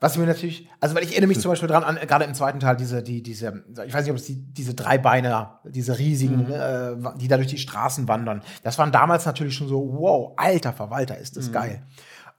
Was 0.02 0.18
mir 0.18 0.26
natürlich, 0.26 0.68
also 0.82 0.94
weil 0.94 1.04
ich 1.04 1.12
erinnere 1.12 1.30
mich 1.30 1.40
zum 1.40 1.50
Beispiel 1.52 1.70
dran 1.70 1.84
an, 1.84 1.96
gerade 1.96 2.26
im 2.26 2.34
zweiten 2.34 2.60
Teil, 2.60 2.76
diese, 2.76 3.02
die, 3.02 3.24
diese, 3.24 3.64
ich 3.88 3.94
weiß 3.94 4.04
nicht, 4.04 4.12
ob 4.12 4.18
es 4.18 4.26
die, 4.26 4.36
diese 4.36 4.74
drei 4.74 4.98
Beine, 4.98 5.52
diese 5.64 5.98
riesigen, 5.98 6.52
äh, 6.52 6.96
die 7.18 7.28
da 7.30 7.38
durch 7.38 7.48
die 7.48 7.58
Straßen 7.58 8.08
wandern. 8.08 8.42
Das 8.64 8.78
waren 8.78 8.92
damals 8.92 9.26
natürlich 9.26 9.56
schon 9.56 9.68
so, 9.70 9.94
wow, 9.98 10.34
alter 10.36 10.74
Verwalter, 10.74 11.18
ist 11.18 11.38
das 11.38 11.52
geil. 11.52 11.82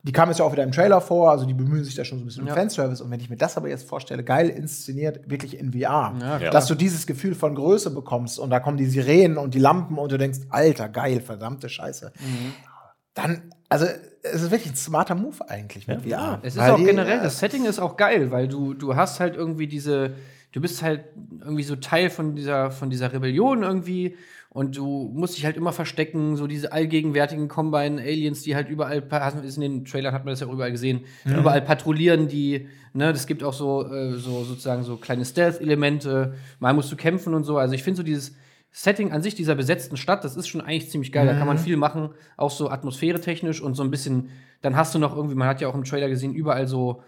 Die 0.02 0.12
kamen 0.12 0.30
jetzt 0.30 0.38
ja 0.38 0.44
auch 0.44 0.52
wieder 0.52 0.62
im 0.62 0.70
Trailer 0.70 1.00
vor, 1.00 1.32
also 1.32 1.46
die 1.46 1.54
bemühen 1.54 1.82
sich 1.82 1.96
da 1.96 2.04
schon 2.04 2.18
so 2.18 2.24
ein 2.24 2.26
bisschen 2.26 2.46
Ja. 2.46 2.52
um 2.52 2.58
Fanservice. 2.58 3.00
Und 3.02 3.10
wenn 3.10 3.18
ich 3.18 3.28
mir 3.30 3.36
das 3.36 3.56
aber 3.56 3.68
jetzt 3.68 3.88
vorstelle, 3.88 4.22
geil 4.22 4.48
inszeniert, 4.50 5.28
wirklich 5.28 5.58
in 5.58 5.72
VR, 5.72 6.14
Ja, 6.20 6.38
dass 6.50 6.66
du 6.66 6.76
dieses 6.76 7.06
Gefühl 7.08 7.34
von 7.34 7.56
Größe 7.56 7.90
bekommst 7.90 8.38
und 8.38 8.50
da 8.50 8.60
kommen 8.60 8.76
die 8.76 8.86
Sirenen 8.86 9.36
und 9.38 9.54
die 9.54 9.58
Lampen 9.58 9.98
und 9.98 10.12
du 10.12 10.18
denkst, 10.18 10.40
alter, 10.50 10.88
geil, 10.88 11.20
verdammte 11.20 11.68
Scheiße. 11.68 12.12
Dann, 13.14 13.50
also, 13.68 13.86
es 14.32 14.42
ist 14.42 14.50
wirklich 14.50 14.72
ein 14.72 14.76
smarter 14.76 15.14
Move 15.14 15.48
eigentlich 15.48 15.86
mit 15.86 16.02
VR. 16.02 16.38
Es 16.42 16.54
ist 16.54 16.60
Weil 16.60 16.70
auch 16.72 16.76
die- 16.76 16.84
generell, 16.84 17.20
das 17.20 17.38
Setting 17.38 17.64
ist 17.64 17.78
auch 17.78 17.96
geil, 17.96 18.30
weil 18.30 18.48
du, 18.48 18.74
du 18.74 18.96
hast 18.96 19.20
halt 19.20 19.36
irgendwie 19.36 19.66
diese, 19.66 20.14
du 20.52 20.60
bist 20.60 20.82
halt 20.82 21.04
irgendwie 21.40 21.62
so 21.62 21.76
Teil 21.76 22.10
von 22.10 22.34
dieser, 22.34 22.70
von 22.70 22.90
dieser 22.90 23.12
Rebellion 23.12 23.62
irgendwie 23.62 24.16
und 24.50 24.76
du 24.76 25.10
musst 25.14 25.36
dich 25.36 25.44
halt 25.44 25.56
immer 25.58 25.72
verstecken, 25.72 26.36
so 26.36 26.46
diese 26.46 26.72
allgegenwärtigen 26.72 27.46
Combine-Aliens, 27.48 28.40
die 28.42 28.54
halt 28.56 28.68
überall, 28.70 29.02
in 29.54 29.60
den 29.60 29.84
Trailern 29.84 30.14
hat 30.14 30.24
man 30.24 30.32
das 30.32 30.40
ja 30.40 30.46
auch 30.46 30.52
überall 30.52 30.72
gesehen, 30.72 31.00
überall 31.26 31.60
patrouillieren 31.60 32.26
die, 32.28 32.66
ne, 32.94 33.12
das 33.12 33.26
gibt 33.26 33.42
auch 33.44 33.52
so, 33.52 33.84
äh, 33.92 34.12
so 34.14 34.44
sozusagen 34.44 34.82
so 34.82 34.96
kleine 34.96 35.26
Stealth-Elemente, 35.26 36.34
mal 36.58 36.72
musst 36.72 36.90
du 36.90 36.96
kämpfen 36.96 37.34
und 37.34 37.44
so, 37.44 37.58
also 37.58 37.74
ich 37.74 37.82
finde 37.82 37.98
so 37.98 38.02
dieses 38.02 38.34
Setting 38.78 39.10
an 39.10 39.22
sich 39.22 39.34
dieser 39.34 39.54
besetzten 39.54 39.96
Stadt, 39.96 40.22
das 40.22 40.36
ist 40.36 40.48
schon 40.48 40.60
eigentlich 40.60 40.90
ziemlich 40.90 41.10
geil. 41.10 41.24
Da 41.24 41.32
kann 41.32 41.46
man 41.46 41.56
viel 41.56 41.78
machen, 41.78 42.10
auch 42.36 42.50
so 42.50 42.68
atmosphäretechnisch 42.68 43.62
und 43.62 43.72
so 43.72 43.82
ein 43.82 43.90
bisschen. 43.90 44.28
Dann 44.60 44.76
hast 44.76 44.94
du 44.94 44.98
noch 44.98 45.16
irgendwie, 45.16 45.34
man 45.34 45.48
hat 45.48 45.62
ja 45.62 45.68
auch 45.68 45.74
im 45.74 45.84
Trailer 45.84 46.10
gesehen, 46.10 46.34
überall 46.34 46.66
so, 46.66 47.02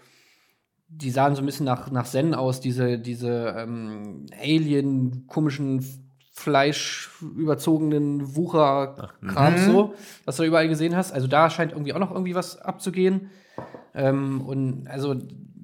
die 0.87 1.11
sahen 1.11 1.35
so 1.35 1.43
ein 1.43 1.45
bisschen 1.45 1.67
nach, 1.67 1.91
nach 1.91 2.07
Zen 2.07 2.33
aus, 2.33 2.59
diese, 2.59 2.97
diese 2.97 3.53
ähm, 3.55 4.25
Alien, 4.41 5.27
komischen, 5.27 5.85
Fleisch 6.31 7.09
überzogenen 7.35 8.35
Wucher-Krams 8.35 9.65
so, 9.65 9.93
was 10.25 10.37
du 10.37 10.43
überall 10.43 10.69
gesehen 10.69 10.95
hast. 10.95 11.11
Also 11.11 11.27
da 11.27 11.49
scheint 11.49 11.73
irgendwie 11.73 11.93
auch 11.93 11.99
noch 11.99 12.11
irgendwie 12.11 12.33
was 12.33 12.57
abzugehen. 12.59 13.29
Ähm, 13.93 14.41
und 14.41 14.87
also 14.87 15.15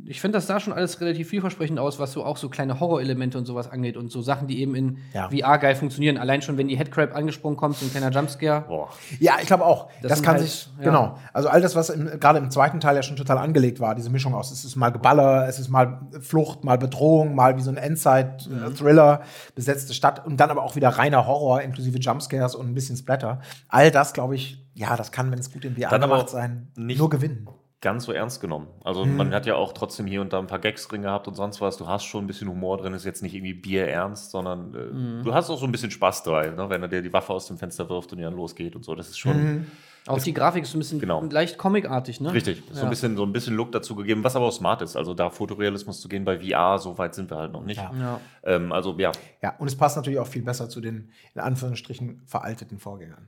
ich 0.08 0.22
finde, 0.22 0.38
das 0.38 0.48
sah 0.48 0.60
schon 0.60 0.74
alles 0.74 1.02
relativ 1.02 1.30
vielversprechend 1.30 1.80
aus, 1.80 2.00
was 2.00 2.12
so 2.12 2.24
auch 2.24 2.38
so 2.38 2.48
kleine 2.50 2.80
Horrorelemente 2.80 3.38
und 3.38 3.46
sowas 3.46 3.70
angeht 3.72 3.98
und 3.98 4.12
so 4.12 4.22
Sachen, 4.22 4.48
die 4.48 4.60
eben 4.62 4.76
in 4.76 4.98
Ja. 5.13 5.30
VR 5.30 5.58
geil 5.58 5.76
funktionieren. 5.76 6.18
Allein 6.18 6.41
schon, 6.41 6.58
wenn 6.58 6.68
die 6.68 6.78
Headcrab 6.78 7.15
angesprungen 7.15 7.58
kommt, 7.58 7.76
so 7.78 7.86
ein 7.86 7.91
kleiner 7.91 8.12
Jumpscare. 8.12 8.62
Boah. 8.68 8.89
Ja, 9.20 9.34
ich 9.41 9.48
glaube 9.48 9.65
auch. 9.65 9.89
Das, 10.02 10.10
Das 10.10 10.24
kann 10.24 10.36
halt- 10.36 10.44
sich, 10.46 10.70
ja. 10.78 10.84
genau. 10.86 11.18
Also 11.34 11.50
all 11.50 11.62
das, 11.62 11.76
was 11.76 11.91
gerade 12.20 12.39
im 12.39 12.52
zweiten 12.52 12.80
Teil 12.80 12.96
ja 12.96 13.04
schon 13.04 13.15
total 13.15 13.38
angelegt 13.38 13.80
war, 13.80 13.96
diese 13.96 14.10
Mischung 14.10 14.34
aus, 14.36 14.52
es 14.52 14.63
ist 14.65 14.76
mal 14.76 14.89
Geballer, 14.91 15.48
es 15.48 15.60
ist 15.60 15.70
mal 15.70 16.02
Flucht, 16.22 16.63
mal 16.63 16.78
Bedrohung, 16.78 17.34
mal 17.36 17.58
wie 17.58 17.62
so 17.62 17.72
ein 17.72 17.78
Endzeit-Thriller, 17.78 19.22
besetzte 19.56 19.94
Stadt 19.94 20.26
und 20.26 20.38
dann 20.39 20.50
aber 20.50 20.63
auch 20.63 20.76
wieder 20.76 20.89
reiner 20.89 21.26
Horror, 21.28 21.62
inklusive 21.62 21.98
Jumpscares 22.00 22.56
und 22.56 22.68
ein 22.68 22.74
bisschen 22.74 22.98
Splatter. 22.98 23.39
All 23.70 23.91
das, 23.91 24.13
glaube 24.13 24.36
ich, 24.36 24.63
ja, 24.74 24.96
das 24.96 25.12
kann, 25.12 25.32
wenn 25.32 25.39
es 25.39 25.52
gut 25.52 25.65
in 25.65 25.76
VR 25.76 25.89
Dann 25.89 26.02
gemacht 26.02 26.30
sein, 26.30 26.68
nicht- 26.76 27.00
nur 27.00 27.10
gewinnen. 27.10 27.48
Ganz 27.86 28.06
so 28.06 28.12
ernst 28.13 28.41
genommen. 28.41 28.65
Also 28.84 29.06
man 29.06 29.32
hat 29.32 29.45
ja 29.45 29.54
auch 29.54 29.71
trotzdem 29.71 30.08
hier 30.08 30.19
und 30.21 30.34
da 30.34 30.39
ein 30.39 30.48
paar 30.48 30.58
Gags 30.58 30.88
drin 30.88 31.04
gehabt 31.04 31.28
und 31.28 31.36
sonst 31.36 31.62
was. 31.62 31.78
Du 31.78 31.86
hast 31.86 32.04
schon 32.04 32.24
ein 32.24 32.28
bisschen 32.28 32.50
Humor 32.50 32.78
drin, 32.78 32.93
ist 32.93 33.06
jetzt 33.06 33.21
nicht 33.21 33.36
irgendwie 33.36 33.54
bierernst, 33.54 34.32
sondern 34.32 34.74
äh, 34.74 35.24
du 35.24 35.32
hast 35.36 35.52
auch 35.52 35.60
so 35.60 35.65
ein 35.67 35.71
bisschen 35.71 35.91
Spaß 35.91 36.24
dabei, 36.24 36.50
ne? 36.50 36.67
wenn 36.67 36.82
er 36.82 36.88
dir 36.88 37.04
die 37.04 37.13
Waffe 37.13 37.32
aus 37.32 37.45
dem 37.45 37.60
Fenster 37.60 37.88
wirft 37.88 38.12
und 38.12 38.17
die 38.17 38.24
dann 38.24 38.34
losgeht 38.36 38.76
und 38.76 38.84
so. 38.84 38.95
Das 38.95 39.08
ist 39.10 39.19
schon 39.19 39.67
Auch 40.08 40.17
die 40.17 40.34
Grafik 40.34 40.63
ist 40.63 40.71
so 40.71 40.78
ein 40.78 40.80
bisschen 40.80 41.00
Genau. 41.00 41.24
leicht 41.26 41.60
comicartig, 41.60 42.21
ne? 42.21 42.34
richtig. 42.34 42.63
So, 42.71 42.80
Ja. 42.80 42.84
ein 42.86 42.89
bisschen, 42.89 43.15
so 43.17 43.24
ein 43.24 43.32
bisschen 43.34 43.56
Look 43.56 43.71
dazu 43.71 43.93
gegeben, 43.95 44.24
was 44.24 44.36
aber 44.36 44.45
auch 44.48 44.52
smart 44.52 44.82
ist. 44.82 44.95
Also 44.95 45.13
da 45.13 45.30
Fotorealismus 45.30 46.02
zu 46.02 46.08
gehen 46.10 46.26
bei 46.26 46.39
VR, 46.39 46.80
so 46.80 46.98
weit 46.98 47.13
sind 47.13 47.30
wir 47.30 47.38
halt 47.38 47.52
noch 47.52 47.63
nicht. 47.63 47.78
Ja. 47.78 47.91
Ja. 48.00 48.19
Ähm, 48.43 48.71
also 48.71 48.95
ja, 48.98 49.12
Ja, 49.43 49.54
und 49.60 49.67
es 49.67 49.76
passt 49.78 49.95
natürlich 49.95 50.17
auch 50.17 50.28
viel 50.28 50.41
besser 50.41 50.69
zu 50.69 50.82
den, 50.82 51.12
in 51.36 51.41
Anführungsstrichen, 51.41 52.24
veralteten 52.26 52.80
Vorgängern. 52.80 53.28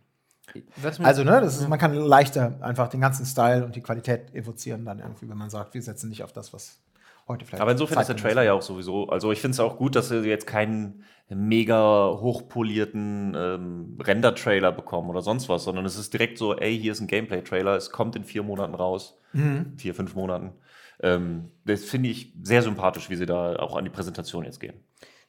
Also, 1.00 1.24
ne, 1.24 1.42
das 1.42 1.60
ist, 1.60 1.68
man 1.68 1.78
kann 1.78 1.94
leichter 1.94 2.58
einfach 2.62 2.88
den 2.88 3.02
ganzen 3.02 3.26
Style 3.26 3.66
und 3.66 3.76
die 3.76 3.82
Qualität 3.82 4.34
evozieren, 4.34 4.86
dann 4.86 5.00
irgendwie, 5.00 5.30
wenn 5.30 5.38
man 5.38 5.50
sagt, 5.50 5.74
wir 5.74 5.82
setzen 5.82 6.10
nicht 6.10 6.24
auf 6.24 6.32
das, 6.32 6.54
was 6.54 6.80
heute 7.28 7.46
vielleicht. 7.46 7.62
Aber 7.62 7.72
insofern 7.72 8.00
ist 8.00 8.08
der 8.08 8.16
Trailer 8.16 8.44
ja 8.44 8.54
auch 8.54 8.62
sowieso, 8.62 9.10
also 9.10 9.32
ich 9.32 9.42
finde 9.42 9.54
es 9.54 9.60
auch 9.60 9.78
gut, 9.78 9.96
dass 9.96 10.10
wir 10.10 10.24
jetzt 10.24 10.48
keinen 10.48 11.04
mega 11.30 12.12
hochpolierten 12.22 13.36
ähm, 13.36 13.98
Render-Trailer 14.02 14.72
bekommen 14.72 15.10
oder 15.10 15.22
sonst 15.22 15.50
was, 15.50 15.66
sondern 15.66 15.86
es 15.86 15.98
ist 15.98 16.14
direkt 16.14 16.38
so, 16.38 16.56
ey, 16.56 16.80
hier 16.80 16.94
ist 16.94 17.02
ein 17.02 17.08
Gameplay-Trailer, 17.08 17.76
es 17.76 17.92
kommt 17.92 18.16
in 18.16 18.24
vier 18.24 18.44
Monaten 18.44 18.74
raus, 18.74 19.20
vier, 19.76 19.94
fünf 19.94 20.16
Monaten. 20.16 20.54
Ähm, 21.02 21.52
das 21.66 21.84
finde 21.84 22.10
ich 22.10 22.34
sehr 22.42 22.62
sympathisch, 22.62 23.10
wie 23.10 23.16
sie 23.16 23.26
da 23.26 23.58
auch 23.58 23.76
an 23.76 23.84
die 23.84 23.90
Präsentation 23.90 24.46
jetzt 24.46 24.60
gehen. 24.60 24.80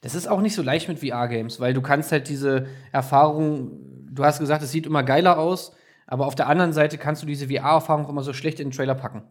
Das 0.00 0.14
ist 0.14 0.28
auch 0.28 0.40
nicht 0.40 0.54
so 0.54 0.62
leicht 0.62 0.88
mit 0.88 1.00
VR-Games, 1.00 1.58
weil 1.58 1.74
du 1.74 1.82
kannst 1.82 2.12
halt 2.12 2.28
diese 2.28 2.66
Erfahrung, 2.92 3.87
du 4.18 4.24
hast 4.24 4.38
gesagt, 4.40 4.62
es 4.62 4.70
sieht 4.72 4.86
immer 4.86 5.02
geiler 5.02 5.38
aus, 5.38 5.72
aber 6.06 6.26
auf 6.26 6.34
der 6.34 6.48
anderen 6.48 6.72
Seite 6.72 6.98
kannst 6.98 7.22
du 7.22 7.26
diese 7.26 7.48
VR-Erfahrung 7.48 8.06
auch 8.06 8.10
immer 8.10 8.22
so 8.22 8.32
schlecht 8.32 8.60
in 8.60 8.68
den 8.70 8.76
Trailer 8.76 8.94
packen. 8.94 9.22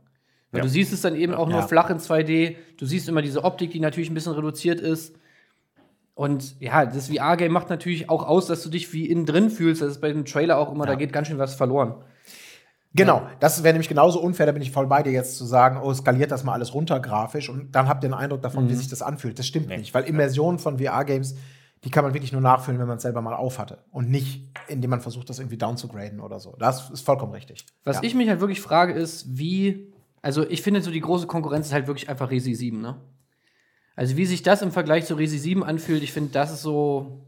Weil 0.52 0.60
Ja. 0.60 0.64
du 0.64 0.70
siehst 0.70 0.94
es 0.94 1.02
dann 1.02 1.16
eben 1.16 1.34
auch 1.34 1.48
nur 1.50 1.60
Ja. 1.60 1.68
flach 1.68 1.90
in 1.90 2.00
2D, 2.00 2.56
du 2.78 2.86
siehst 2.86 3.10
immer 3.10 3.22
diese 3.22 3.44
Optik, 3.44 3.72
die 3.72 3.80
natürlich 3.80 4.10
ein 4.10 4.14
bisschen 4.14 4.34
reduziert 4.34 4.80
ist. 4.80 5.16
Und 6.16 6.60
ja, 6.60 6.86
das 6.86 7.10
VR-Game 7.10 7.52
macht 7.52 7.70
natürlich 7.70 8.10
auch 8.10 8.24
aus, 8.24 8.48
dass 8.48 8.64
du 8.64 8.70
dich 8.70 8.92
wie 8.94 9.06
innen 9.06 9.26
drin 9.26 9.50
fühlst. 9.50 9.82
Das 9.82 9.90
ist 9.92 10.02
bei 10.02 10.08
dem 10.08 10.26
Trailer 10.26 10.58
auch 10.58 10.72
immer, 10.72 10.86
da 10.86 10.96
geht 10.96 11.14
ganz 11.14 11.28
schön 11.28 11.38
was 11.38 11.54
verloren. 11.54 11.96
Genau, 12.96 13.28
das 13.40 13.62
wäre 13.64 13.74
nämlich 13.74 13.90
genauso 13.90 14.20
unfair, 14.22 14.48
da 14.48 14.52
bin 14.54 14.62
ich 14.64 14.72
voll 14.72 14.88
bei 14.88 15.04
dir 15.04 15.12
jetzt 15.12 15.38
zu 15.38 15.46
sagen, 15.46 15.80
oh, 15.84 15.94
skaliert 15.94 16.32
das 16.32 16.44
mal 16.44 16.54
alles 16.54 16.74
runter 16.74 17.00
grafisch 17.00 17.50
und 17.50 17.76
dann 17.76 17.88
habt 17.88 18.04
ihr 18.04 18.08
einen 18.08 18.16
Eindruck 18.20 18.42
davon, 18.42 18.70
wie 18.70 18.74
sich 18.74 18.88
das 18.88 19.04
anfühlt. 19.04 19.38
Das 19.38 19.46
stimmt 19.46 19.68
nicht, 19.68 19.94
weil 19.94 20.06
Immersion 20.06 20.58
von 20.58 20.80
VR-Games, 20.80 21.36
die 21.84 21.92
kann 21.92 22.04
man 22.04 22.14
wirklich 22.14 22.32
nur 22.32 22.42
nachfühlen, 22.42 22.80
wenn 22.80 22.88
man 22.88 22.98
es 22.98 23.04
selber 23.04 23.22
mal 23.22 23.36
aufhatte 23.36 23.80
und 23.92 24.10
nicht, 24.10 24.50
indem 24.68 24.90
man 24.90 25.02
versucht, 25.02 25.30
das 25.30 25.40
irgendwie 25.40 25.58
downzugraden 25.58 26.20
oder 26.20 26.40
so. 26.40 26.56
Das 26.58 26.90
ist 26.90 27.02
vollkommen 27.02 27.34
richtig. 27.34 27.66
Was 27.84 27.98
ja. 27.98 28.04
ich 28.04 28.16
mich 28.16 28.30
halt 28.30 28.40
wirklich 28.40 28.62
frage, 28.62 28.94
ist, 28.94 29.38
wie. 29.38 29.94
Also, 30.22 30.48
ich 30.50 30.62
finde, 30.62 30.82
so 30.82 30.92
die 30.92 31.00
große 31.00 31.28
Konkurrenz 31.28 31.68
ist 31.68 31.74
halt 31.74 31.88
wirklich 31.88 32.10
einfach 32.10 32.32
Resi 32.32 32.56
7, 32.56 32.82
ne? 32.82 32.96
Also, 33.96 34.18
wie 34.18 34.26
sich 34.26 34.42
das 34.44 34.62
im 34.62 34.72
Vergleich 34.72 35.06
zu 35.06 35.16
Resi 35.16 35.38
7 35.38 35.64
anfühlt, 35.64 36.04
ich 36.04 36.12
finde, 36.12 36.32
das 36.32 36.52
ist 36.52 36.62
so. 36.62 37.24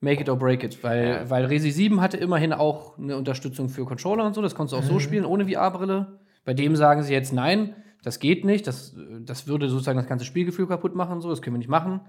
Make 0.00 0.20
it 0.20 0.28
or 0.28 0.38
break 0.38 0.62
it. 0.62 0.84
Weil, 0.84 1.28
weil 1.30 1.46
Resi 1.46 1.70
7 1.70 2.00
hatte 2.02 2.18
immerhin 2.18 2.52
auch 2.52 2.98
eine 2.98 3.16
Unterstützung 3.16 3.70
für 3.70 3.86
Controller 3.86 4.26
und 4.26 4.34
so. 4.34 4.42
Das 4.42 4.54
konntest 4.54 4.74
du 4.74 4.76
auch 4.76 4.88
so 4.88 5.00
spielen, 5.00 5.24
ohne 5.24 5.48
VR-Brille. 5.48 6.18
Bei 6.44 6.52
dem 6.52 6.76
sagen 6.76 7.02
sie 7.02 7.14
jetzt, 7.14 7.32
nein, 7.32 7.74
das 8.02 8.18
geht 8.18 8.44
nicht. 8.44 8.66
Das, 8.66 8.94
das 9.22 9.46
würde 9.46 9.70
sozusagen 9.70 9.96
das 9.96 10.06
ganze 10.06 10.26
Spielgefühl 10.26 10.66
kaputt 10.66 10.94
machen. 10.94 11.14
und 11.14 11.20
So. 11.22 11.30
Das 11.30 11.40
können 11.40 11.54
wir 11.54 11.58
nicht 11.58 11.70
machen. 11.70 12.02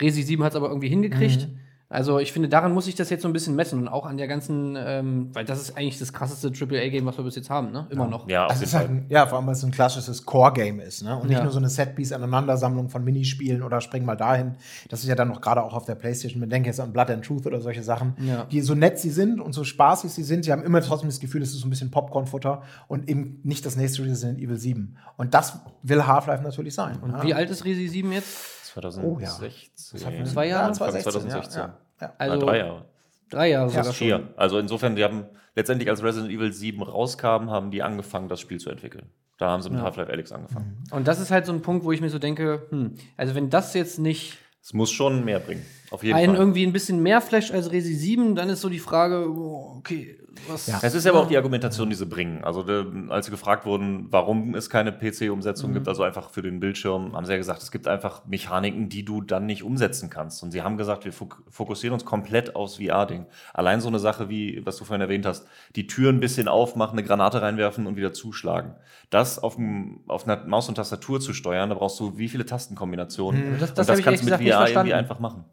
Resi 0.00 0.22
7 0.22 0.42
hat 0.44 0.52
es 0.52 0.56
aber 0.56 0.68
irgendwie 0.68 0.88
hingekriegt. 0.88 1.48
Also 1.92 2.20
ich 2.20 2.32
finde, 2.32 2.48
daran 2.48 2.72
muss 2.72 2.86
ich 2.86 2.94
das 2.94 3.10
jetzt 3.10 3.22
so 3.22 3.28
ein 3.28 3.32
bisschen 3.32 3.56
messen 3.56 3.80
und 3.80 3.88
auch 3.88 4.06
an 4.06 4.16
der 4.16 4.28
ganzen, 4.28 4.76
ähm, 4.78 5.30
weil 5.34 5.44
das 5.44 5.60
ist 5.60 5.76
eigentlich 5.76 5.98
das 5.98 6.12
krasseste 6.12 6.52
AAA-Game, 6.56 7.04
was 7.04 7.16
wir 7.18 7.24
bis 7.24 7.34
jetzt 7.34 7.50
haben, 7.50 7.72
ne? 7.72 7.88
Immer 7.90 8.06
noch. 8.06 8.28
Ja, 8.28 8.44
auf 8.44 8.52
Also 8.52 8.62
ist 8.62 8.74
halt, 8.74 8.90
ein, 8.90 9.06
ja, 9.08 9.26
vor 9.26 9.38
allem, 9.38 9.48
weil 9.48 9.54
es 9.54 9.60
so 9.60 9.66
ein 9.66 9.72
klassisches 9.72 10.24
Core-Game 10.24 10.78
ist, 10.78 11.02
ne? 11.02 11.16
Und 11.18 11.26
nicht 11.26 11.38
Ja. 11.38 11.42
nur 11.42 11.50
so 11.50 11.58
eine 11.58 11.68
Set-Piece-Aneinandersammlung 11.68 12.90
von 12.90 13.02
Minispielen 13.02 13.64
oder 13.64 13.80
spring 13.80 14.04
mal 14.04 14.14
dahin. 14.14 14.54
Das 14.88 15.00
ist 15.02 15.08
ja 15.08 15.16
dann 15.16 15.26
noch 15.26 15.40
gerade 15.40 15.64
auch 15.64 15.74
auf 15.74 15.84
der 15.84 15.96
Playstation. 15.96 16.38
Man 16.38 16.48
denkt 16.48 16.68
jetzt 16.68 16.78
an 16.78 16.92
Blood 16.92 17.10
and 17.10 17.24
Truth 17.24 17.44
oder 17.46 17.60
solche 17.60 17.82
Sachen, 17.82 18.14
Ja. 18.24 18.44
die 18.44 18.60
so 18.60 18.76
nett 18.76 19.00
sie 19.00 19.10
sind 19.10 19.40
und 19.40 19.52
so 19.52 19.64
spaßig 19.64 20.12
sie 20.12 20.22
sind. 20.22 20.44
Sie 20.44 20.52
haben 20.52 20.62
immer 20.62 20.80
trotzdem 20.82 21.08
das 21.08 21.18
Gefühl, 21.18 21.42
es 21.42 21.50
ist 21.50 21.58
so 21.58 21.66
ein 21.66 21.70
bisschen 21.70 21.90
Popcorn-Futter 21.90 22.62
und 22.86 23.08
eben 23.08 23.40
nicht 23.42 23.66
das 23.66 23.74
nächste 23.74 24.04
Resident 24.04 24.38
Evil 24.38 24.56
7. 24.58 24.96
Und 25.16 25.34
das 25.34 25.58
will 25.82 26.06
Half-Life 26.06 26.44
natürlich 26.44 26.74
sein. 26.74 26.98
Und 27.02 27.10
ja. 27.10 27.22
wie 27.24 27.34
alt 27.34 27.50
ist 27.50 27.64
Resi 27.64 27.88
7 27.88 28.12
jetzt? 28.12 28.59
2016. 28.72 30.26
Zwei 30.26 30.46
Jahre? 30.46 30.68
Ja, 30.68 30.72
2016, 30.72 31.12
2016. 31.12 31.60
Ja, 31.60 31.66
ja, 32.00 32.06
ja. 32.06 32.14
Also 32.18 32.46
drei 32.46 32.58
Jahre. 32.58 32.84
drei 33.30 33.48
Jahre 33.50 33.68
sogar 33.70 33.84
Ja, 33.84 33.92
schon. 33.92 34.06
Vier. 34.06 34.28
Also 34.36 34.58
insofern, 34.58 34.96
die 34.96 35.04
haben 35.04 35.24
letztendlich, 35.54 35.88
als 35.90 36.02
Resident 36.02 36.32
Evil 36.32 36.52
7 36.52 36.82
rauskam, 36.82 37.50
haben 37.50 37.70
die 37.70 37.82
angefangen, 37.82 38.28
das 38.28 38.40
Spiel 38.40 38.58
zu 38.58 38.70
entwickeln. 38.70 39.10
Da 39.38 39.48
haben 39.50 39.62
sie 39.62 39.70
mit 39.70 39.80
Half-Life 39.80 40.12
Alyx 40.12 40.32
angefangen. 40.32 40.84
Und 40.90 41.08
das 41.08 41.18
ist 41.18 41.30
halt 41.30 41.46
so 41.46 41.52
ein 41.52 41.62
Punkt, 41.62 41.84
wo 41.84 41.92
ich 41.92 42.00
mir 42.02 42.10
so 42.10 42.18
denke, 42.18 42.66
hm, 42.70 42.94
also 43.16 43.34
wenn 43.34 43.48
das 43.48 43.72
jetzt 43.74 43.98
nicht 43.98 44.36
Es 44.62 44.74
muss 44.74 44.90
schon 44.90 45.24
mehr 45.24 45.38
bringen. 45.40 45.64
Auf 45.90 46.02
jeden 46.04 46.16
einen 46.16 46.26
Fall. 46.34 46.36
irgendwie 46.36 46.64
ein 46.66 46.72
bisschen 46.72 47.02
mehr 47.02 47.20
flasht 47.20 47.52
als 47.52 47.72
Resi 47.72 47.94
7, 47.94 48.34
dann 48.34 48.48
ist 48.48 48.60
so 48.60 48.68
die 48.68 48.78
Frage, 48.78 49.28
oh, 49.28 49.74
okay, 49.78 50.16
was. 50.46 50.68
Ja. 50.68 50.78
Es 50.82 50.94
ist 50.94 51.04
aber 51.06 51.20
auch 51.20 51.26
die 51.26 51.36
Argumentation, 51.36 51.90
die 51.90 51.96
sie 51.96 52.06
bringen. 52.06 52.44
Also, 52.44 52.62
de, 52.62 52.86
als 53.08 53.26
sie 53.26 53.32
gefragt 53.32 53.66
wurden, 53.66 54.06
warum 54.10 54.54
es 54.54 54.70
keine 54.70 54.92
PC-Umsetzung 54.92 55.72
gibt, 55.72 55.88
also 55.88 56.04
einfach 56.04 56.30
für 56.30 56.42
den 56.42 56.60
Bildschirm, 56.60 57.14
haben 57.16 57.26
sie 57.26 57.32
ja 57.32 57.38
gesagt, 57.38 57.60
es 57.62 57.72
gibt 57.72 57.88
einfach 57.88 58.24
Mechaniken, 58.26 58.88
die 58.88 59.04
du 59.04 59.20
dann 59.20 59.46
nicht 59.46 59.64
umsetzen 59.64 60.08
kannst. 60.08 60.42
Und 60.44 60.52
sie 60.52 60.62
haben 60.62 60.76
gesagt, 60.76 61.04
wir 61.04 61.12
fok 61.12 61.42
fokussieren 61.50 61.92
uns 61.94 62.04
komplett 62.04 62.54
aufs 62.54 62.76
VR-Ding. 62.76 63.26
Allein 63.52 63.80
so 63.80 63.88
eine 63.88 63.98
Sache 63.98 64.28
wie, 64.28 64.64
was 64.64 64.76
du 64.76 64.84
vorhin 64.84 65.00
erwähnt 65.00 65.26
hast, 65.26 65.46
die 65.74 65.88
Tür 65.88 66.10
ein 66.12 66.20
bisschen 66.20 66.46
aufmachen, 66.46 66.96
eine 66.96 67.06
Granate 67.06 67.42
reinwerfen 67.42 67.88
und 67.88 67.96
wieder 67.96 68.12
zuschlagen. 68.12 68.76
Das 69.10 69.40
auf, 69.40 69.56
dem, 69.56 70.00
auf 70.06 70.26
einer 70.28 70.46
Maus 70.46 70.68
und 70.68 70.76
Tastatur 70.76 71.20
zu 71.20 71.32
steuern, 71.34 71.68
da 71.68 71.74
brauchst 71.74 71.98
du 71.98 72.16
wie 72.16 72.28
viele 72.28 72.46
Tastenkombinationen. 72.46 73.58
Das- 73.58 73.74
das 73.74 73.78
und 73.80 73.88
das 73.88 73.98
ich 73.98 74.04
kannst 74.04 74.22
du 74.22 74.30
mit 74.30 74.40
VR 74.48 74.68
irgendwie 74.70 74.94
einfach 74.94 75.18
machen. 75.18 75.44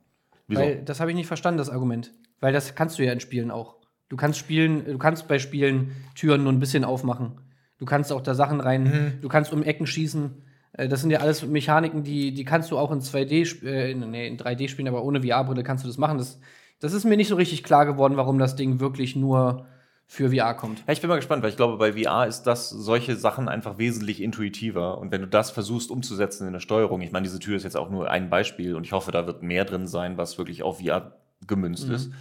Wieso? 0.48 0.62
Weil 0.62 0.82
das 0.84 1.00
habe 1.00 1.12
ich 1.12 1.16
nicht 1.18 1.28
verstanden, 1.28 1.58
das 1.58 1.70
Argument. 1.70 2.12
Weil 2.40 2.54
das 2.54 2.76
kannst 2.76 2.98
du 3.00 3.04
ja 3.06 3.12
in 3.12 3.20
Spielen 3.20 3.52
auch. 3.52 3.76
Du 4.10 4.16
kannst 4.16 4.40
spielen, 4.40 4.86
du 4.86 4.98
kannst 4.98 5.28
bei 5.28 5.38
Spielen 5.40 5.92
Türen 6.16 6.44
nur 6.44 6.54
ein 6.54 6.60
bisschen 6.60 6.86
aufmachen. 6.86 7.34
Du 7.78 7.86
kannst 7.86 8.12
auch 8.12 8.22
da 8.22 8.34
Sachen 8.36 8.62
rein, 8.62 8.84
Mhm. 8.84 9.22
du 9.22 9.28
kannst 9.28 9.52
um 9.54 9.64
Ecken 9.64 9.86
schießen. 9.86 10.32
Äh, 10.74 10.88
Das 10.88 11.02
sind 11.02 11.12
ja 11.12 11.20
alles 11.20 11.46
Mechaniken, 11.46 12.04
die, 12.04 12.34
die 12.34 12.46
kannst 12.46 12.72
du 12.72 12.78
auch 12.78 12.92
in 12.92 13.02
2D, 13.02 13.42
sp- 13.44 13.66
äh, 13.68 13.94
nee, 13.94 14.28
in 14.28 14.38
3D 14.38 14.68
spielen, 14.70 14.88
aber 14.88 15.04
ohne 15.04 15.22
VR-Brille 15.22 15.64
kannst 15.64 15.84
du 15.84 15.88
das 15.90 15.98
machen. 15.98 16.18
Das, 16.18 16.40
das 16.80 16.94
ist 16.94 17.04
mir 17.06 17.18
nicht 17.18 17.28
so 17.28 17.36
richtig 17.36 17.64
klar 17.64 17.86
geworden, 17.86 18.16
warum 18.18 18.40
das 18.40 18.56
Ding 18.56 18.80
wirklich 18.80 19.16
nur 19.16 19.66
für 20.10 20.32
VR 20.32 20.54
kommt. 20.54 20.80
Ja, 20.88 20.94
ich 20.94 21.02
bin 21.02 21.10
mal 21.10 21.18
gespannt, 21.18 21.44
weil 21.44 21.50
ich 21.50 21.58
glaube, 21.58 21.78
bei 21.78 21.92
VR 21.92 22.28
ist 22.28 22.44
das 22.44 22.70
solche 22.70 23.18
Sachen 23.18 23.50
einfach 23.50 23.78
wesentlich 23.78 24.22
intuitiver. 24.22 24.98
Und 25.00 25.12
wenn 25.12 25.20
du 25.22 25.28
das 25.28 25.52
versuchst 25.52 25.92
umzusetzen 25.92 26.48
in 26.48 26.54
der 26.54 26.62
Steuerung, 26.62 27.02
ich 27.02 27.12
meine, 27.12 27.24
diese 27.26 27.40
Tür 27.40 27.58
ist 27.58 27.64
jetzt 27.64 27.76
auch 27.76 27.90
nur 27.90 28.10
ein 28.10 28.30
Beispiel 28.30 28.76
und 28.76 28.86
ich 28.86 28.94
hoffe, 28.94 29.12
da 29.12 29.28
wird 29.28 29.44
mehr 29.44 29.66
drin 29.66 29.86
sein, 29.86 30.18
was 30.18 30.38
wirklich 30.38 30.64
auf 30.64 30.80
VR 30.80 31.18
gemünzt 31.46 31.90
ist. 31.90 32.12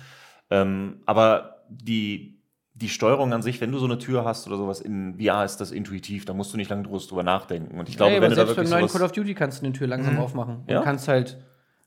Ähm, 0.51 1.01
aber 1.07 1.65
die, 1.69 2.41
die 2.75 2.89
Steuerung 2.89 3.33
an 3.33 3.43
sich, 3.43 3.61
wenn 3.61 3.71
du 3.71 3.79
so 3.79 3.87
eine 3.87 3.99
Tür 3.99 4.25
hast 4.25 4.49
oder 4.49 4.57
sowas 4.57 4.81
in 4.81 5.19
VR, 5.21 5.45
ist 5.45 5.59
das 5.59 5.71
intuitiv, 5.71 6.25
da 6.25 6.35
musst 6.35 6.53
du 6.53 6.57
nicht 6.57 6.69
lange 6.69 6.83
groß 6.83 7.07
drüber 7.07 7.23
nachdenken. 7.23 7.79
Und 7.79 7.89
ich 7.89 7.97
glaube, 7.97 8.15
Ey, 8.15 8.21
wenn 8.21 8.33
aber 8.33 8.35
du 8.35 8.41
da 8.41 8.47
selbst 8.47 8.57
beim 8.57 8.65
wirklich 8.67 8.81
neuen 8.81 8.93
Call 8.93 9.03
of 9.03 9.13
Duty 9.13 9.35
kannst 9.35 9.63
du 9.63 9.67
eine 9.67 9.73
Tür 9.73 9.87
langsam 9.87 10.19
aufmachen. 10.19 10.65
Ja? 10.67 10.81
Du 10.81 10.85
kannst 10.85 11.07
halt 11.07 11.39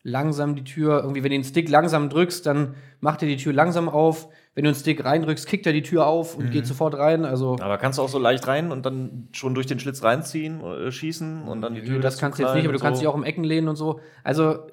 langsam 0.03 0.55
die 0.55 0.63
Tür, 0.63 1.01
irgendwie, 1.01 1.23
wenn 1.23 1.31
du 1.31 1.37
den 1.37 1.43
Stick 1.43 1.69
langsam 1.69 2.09
drückst, 2.09 2.45
dann 2.45 2.75
macht 3.01 3.21
er 3.21 3.27
die 3.27 3.37
Tür 3.37 3.53
langsam 3.53 3.89
auf. 3.89 4.29
Wenn 4.55 4.63
du 4.63 4.71
den 4.71 4.75
Stick 4.75 5.03
reindrückst, 5.03 5.47
kickt 5.47 5.65
er 5.65 5.73
die 5.73 5.81
Tür 5.81 6.07
auf 6.07 6.35
und 6.35 6.51
geht 6.51 6.65
sofort 6.65 6.95
rein. 6.95 7.25
Also, 7.25 7.57
aber 7.59 7.77
kannst 7.77 7.99
du 7.99 8.03
auch 8.03 8.09
so 8.09 8.19
leicht 8.19 8.47
rein 8.47 8.71
und 8.71 8.85
dann 8.85 9.29
schon 9.31 9.55
durch 9.55 9.67
den 9.67 9.79
Schlitz 9.79 10.03
reinziehen, 10.03 10.61
äh, 10.61 10.91
schießen 10.91 11.43
und 11.43 11.61
dann 11.61 11.75
die 11.75 11.83
Tür 11.83 11.99
das 11.99 12.17
kannst 12.17 12.39
du 12.39 12.43
jetzt 12.43 12.55
nicht, 12.55 12.65
aber 12.65 12.73
du 12.73 12.79
und 12.79 12.83
kannst 12.83 12.99
so. 12.99 13.03
dich 13.03 13.07
auch 13.07 13.15
um 13.15 13.23
Ecken 13.23 13.43
lehnen 13.43 13.67
und 13.67 13.75
so. 13.75 13.99
Also, 14.23 14.67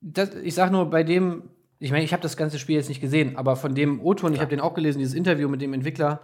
das, 0.00 0.34
ich 0.34 0.54
sag 0.54 0.70
nur, 0.70 0.90
bei 0.90 1.04
dem, 1.04 1.50
ich 1.78 1.90
meine, 1.90 2.04
ich 2.04 2.12
habe 2.12 2.22
das 2.22 2.36
ganze 2.36 2.58
Spiel 2.58 2.76
jetzt 2.76 2.88
nicht 2.88 3.00
gesehen, 3.00 3.36
aber 3.36 3.56
von 3.56 3.74
dem 3.74 4.00
O-Ton, 4.00 4.34
ich 4.34 4.40
habe 4.40 4.50
den 4.50 4.60
auch 4.60 4.74
gelesen, 4.74 4.98
dieses 4.98 5.14
Interview 5.14 5.48
mit 5.48 5.60
dem 5.60 5.72
Entwickler, 5.74 6.20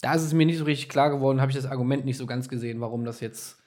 da 0.00 0.14
ist 0.14 0.22
es 0.22 0.32
mir 0.32 0.46
nicht 0.46 0.58
so 0.58 0.64
richtig 0.64 0.88
klar 0.88 1.10
geworden, 1.10 1.40
habe 1.40 1.50
ich 1.50 1.56
das 1.56 1.66
Argument 1.66 2.04
nicht 2.04 2.18
so 2.18 2.26
ganz 2.26 2.48
gesehen, 2.48 2.80
warum 2.80 3.04
das 3.04 3.20
jetzt 3.20 3.58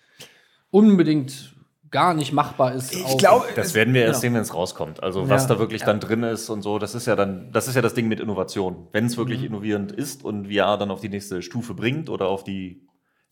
unbedingt 0.72 1.56
gar 1.92 2.14
nicht 2.14 2.32
machbar 2.34 2.74
ist. 2.74 2.94
Ich 2.94 3.18
glaube, 3.18 3.46
Das 3.56 3.74
werden 3.74 3.94
wir 3.94 4.04
erst 4.04 4.18
Ja. 4.18 4.22
sehen, 4.22 4.34
wenn 4.36 4.42
es 4.42 4.54
rauskommt. 4.54 5.02
Also 5.04 5.30
was 5.30 5.44
Ja. 5.44 5.48
da 5.50 5.60
wirklich 5.60 5.84
dann 5.84 6.00
drin 6.00 6.24
ist 6.24 6.50
und 6.50 6.62
so, 6.62 6.80
das 6.80 6.96
ist 6.96 7.08
ja 7.08 7.16
dann, 7.16 7.52
das 7.52 7.68
ist 7.68 7.76
ja 7.76 7.82
das 7.82 7.94
Ding 7.94 8.08
mit 8.08 8.20
Innovation. 8.20 8.88
Wenn 8.92 9.06
es 9.06 9.14
Mhm. 9.14 9.22
wirklich 9.22 9.44
innovierend 9.44 9.92
ist 9.92 10.24
und 10.24 10.48
VR 10.54 10.78
dann 10.78 10.92
auf 10.92 11.02
die 11.02 11.10
nächste 11.10 11.42
Stufe 11.42 11.74
bringt 11.74 12.10
oder 12.10 12.28
auf 12.28 12.44
die, 12.44 12.88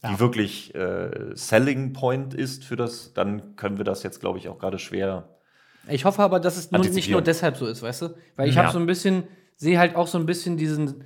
die 0.07 0.19
wirklich 0.19 0.73
äh, 0.75 1.09
Selling 1.35 1.93
Point 1.93 2.33
ist 2.33 2.63
für 2.63 2.75
das, 2.75 3.13
dann 3.13 3.55
können 3.55 3.77
wir 3.77 3.85
das 3.85 4.03
jetzt, 4.03 4.19
glaube 4.19 4.37
ich, 4.39 4.47
auch 4.47 4.57
gerade 4.59 4.79
schwer. 4.79 5.29
Ich 5.87 6.05
hoffe 6.05 6.21
aber, 6.21 6.39
dass 6.39 6.57
es 6.57 6.71
nun 6.71 6.81
nicht 6.81 7.09
nur 7.09 7.21
deshalb 7.21 7.57
so 7.57 7.65
ist, 7.65 7.81
weißt 7.81 8.01
du? 8.03 8.09
Weil 8.35 8.49
ich 8.49 8.55
Ja. 8.55 8.63
habe 8.63 8.73
so 8.73 8.79
ein 8.79 8.85
bisschen, 8.85 9.23
sehe 9.55 9.79
halt 9.79 9.95
auch 9.95 10.07
so 10.07 10.17
ein 10.17 10.25
bisschen 10.25 10.57
diesen, 10.57 11.03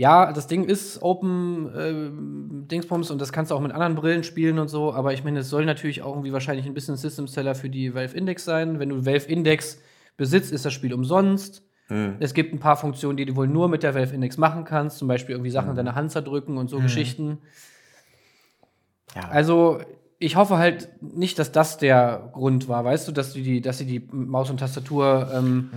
ja, 0.00 0.32
das 0.32 0.46
Ding 0.46 0.62
ist 0.64 1.02
Open 1.02 1.74
äh, 1.74 2.68
Dingsbums 2.70 3.10
und 3.10 3.20
das 3.20 3.32
kannst 3.32 3.50
du 3.50 3.56
auch 3.56 3.60
mit 3.60 3.72
anderen 3.72 3.96
Brillen 3.96 4.22
spielen 4.22 4.60
und 4.60 4.68
so, 4.68 4.94
aber 4.94 5.12
ich 5.12 5.24
meine, 5.24 5.40
es 5.40 5.50
soll 5.50 5.64
natürlich 5.64 6.02
auch 6.02 6.12
irgendwie 6.12 6.32
wahrscheinlich 6.32 6.66
ein 6.66 6.72
bisschen 6.74 6.96
System 6.96 7.26
Seller 7.26 7.56
für 7.56 7.68
die 7.68 7.94
Valve 7.96 8.16
Index 8.16 8.44
sein. 8.44 8.78
Wenn 8.78 8.90
du 8.90 9.04
Valve 9.04 9.26
Index 9.28 9.80
besitzt, 10.16 10.52
ist 10.52 10.64
das 10.64 10.72
Spiel 10.72 10.94
umsonst. 10.94 11.62
Es 12.20 12.32
gibt 12.34 12.52
ein 12.52 12.60
paar 12.60 12.76
Funktionen, 12.76 13.16
die 13.16 13.24
du 13.24 13.34
wohl 13.34 13.48
nur 13.48 13.66
mit 13.68 13.82
der 13.82 13.94
Valve 13.96 14.14
Index 14.14 14.36
machen 14.36 14.64
kannst, 14.64 14.98
zum 14.98 15.08
Beispiel 15.08 15.34
irgendwie 15.34 15.50
Sachen 15.50 15.70
in 15.70 15.76
deine 15.76 15.94
Hand 15.96 16.12
zerdrücken 16.12 16.58
und 16.58 16.68
so 16.70 16.78
Geschichten. 16.82 17.38
Ja. 19.16 19.28
Also, 19.30 19.80
ich 20.18 20.36
hoffe 20.36 20.58
halt 20.58 20.90
nicht, 21.00 21.38
dass 21.38 21.50
das 21.50 21.78
der 21.78 22.30
Grund 22.34 22.68
war, 22.68 22.84
weißt 22.84 23.08
du, 23.08 23.12
dass 23.12 23.32
die, 23.32 23.42
die 23.42 23.60
dass 23.62 23.78
sie 23.78 23.86
die 23.86 24.06
Maus 24.12 24.50
und 24.50 24.58
Tastatur, 24.60 25.30
ähm, 25.34 25.70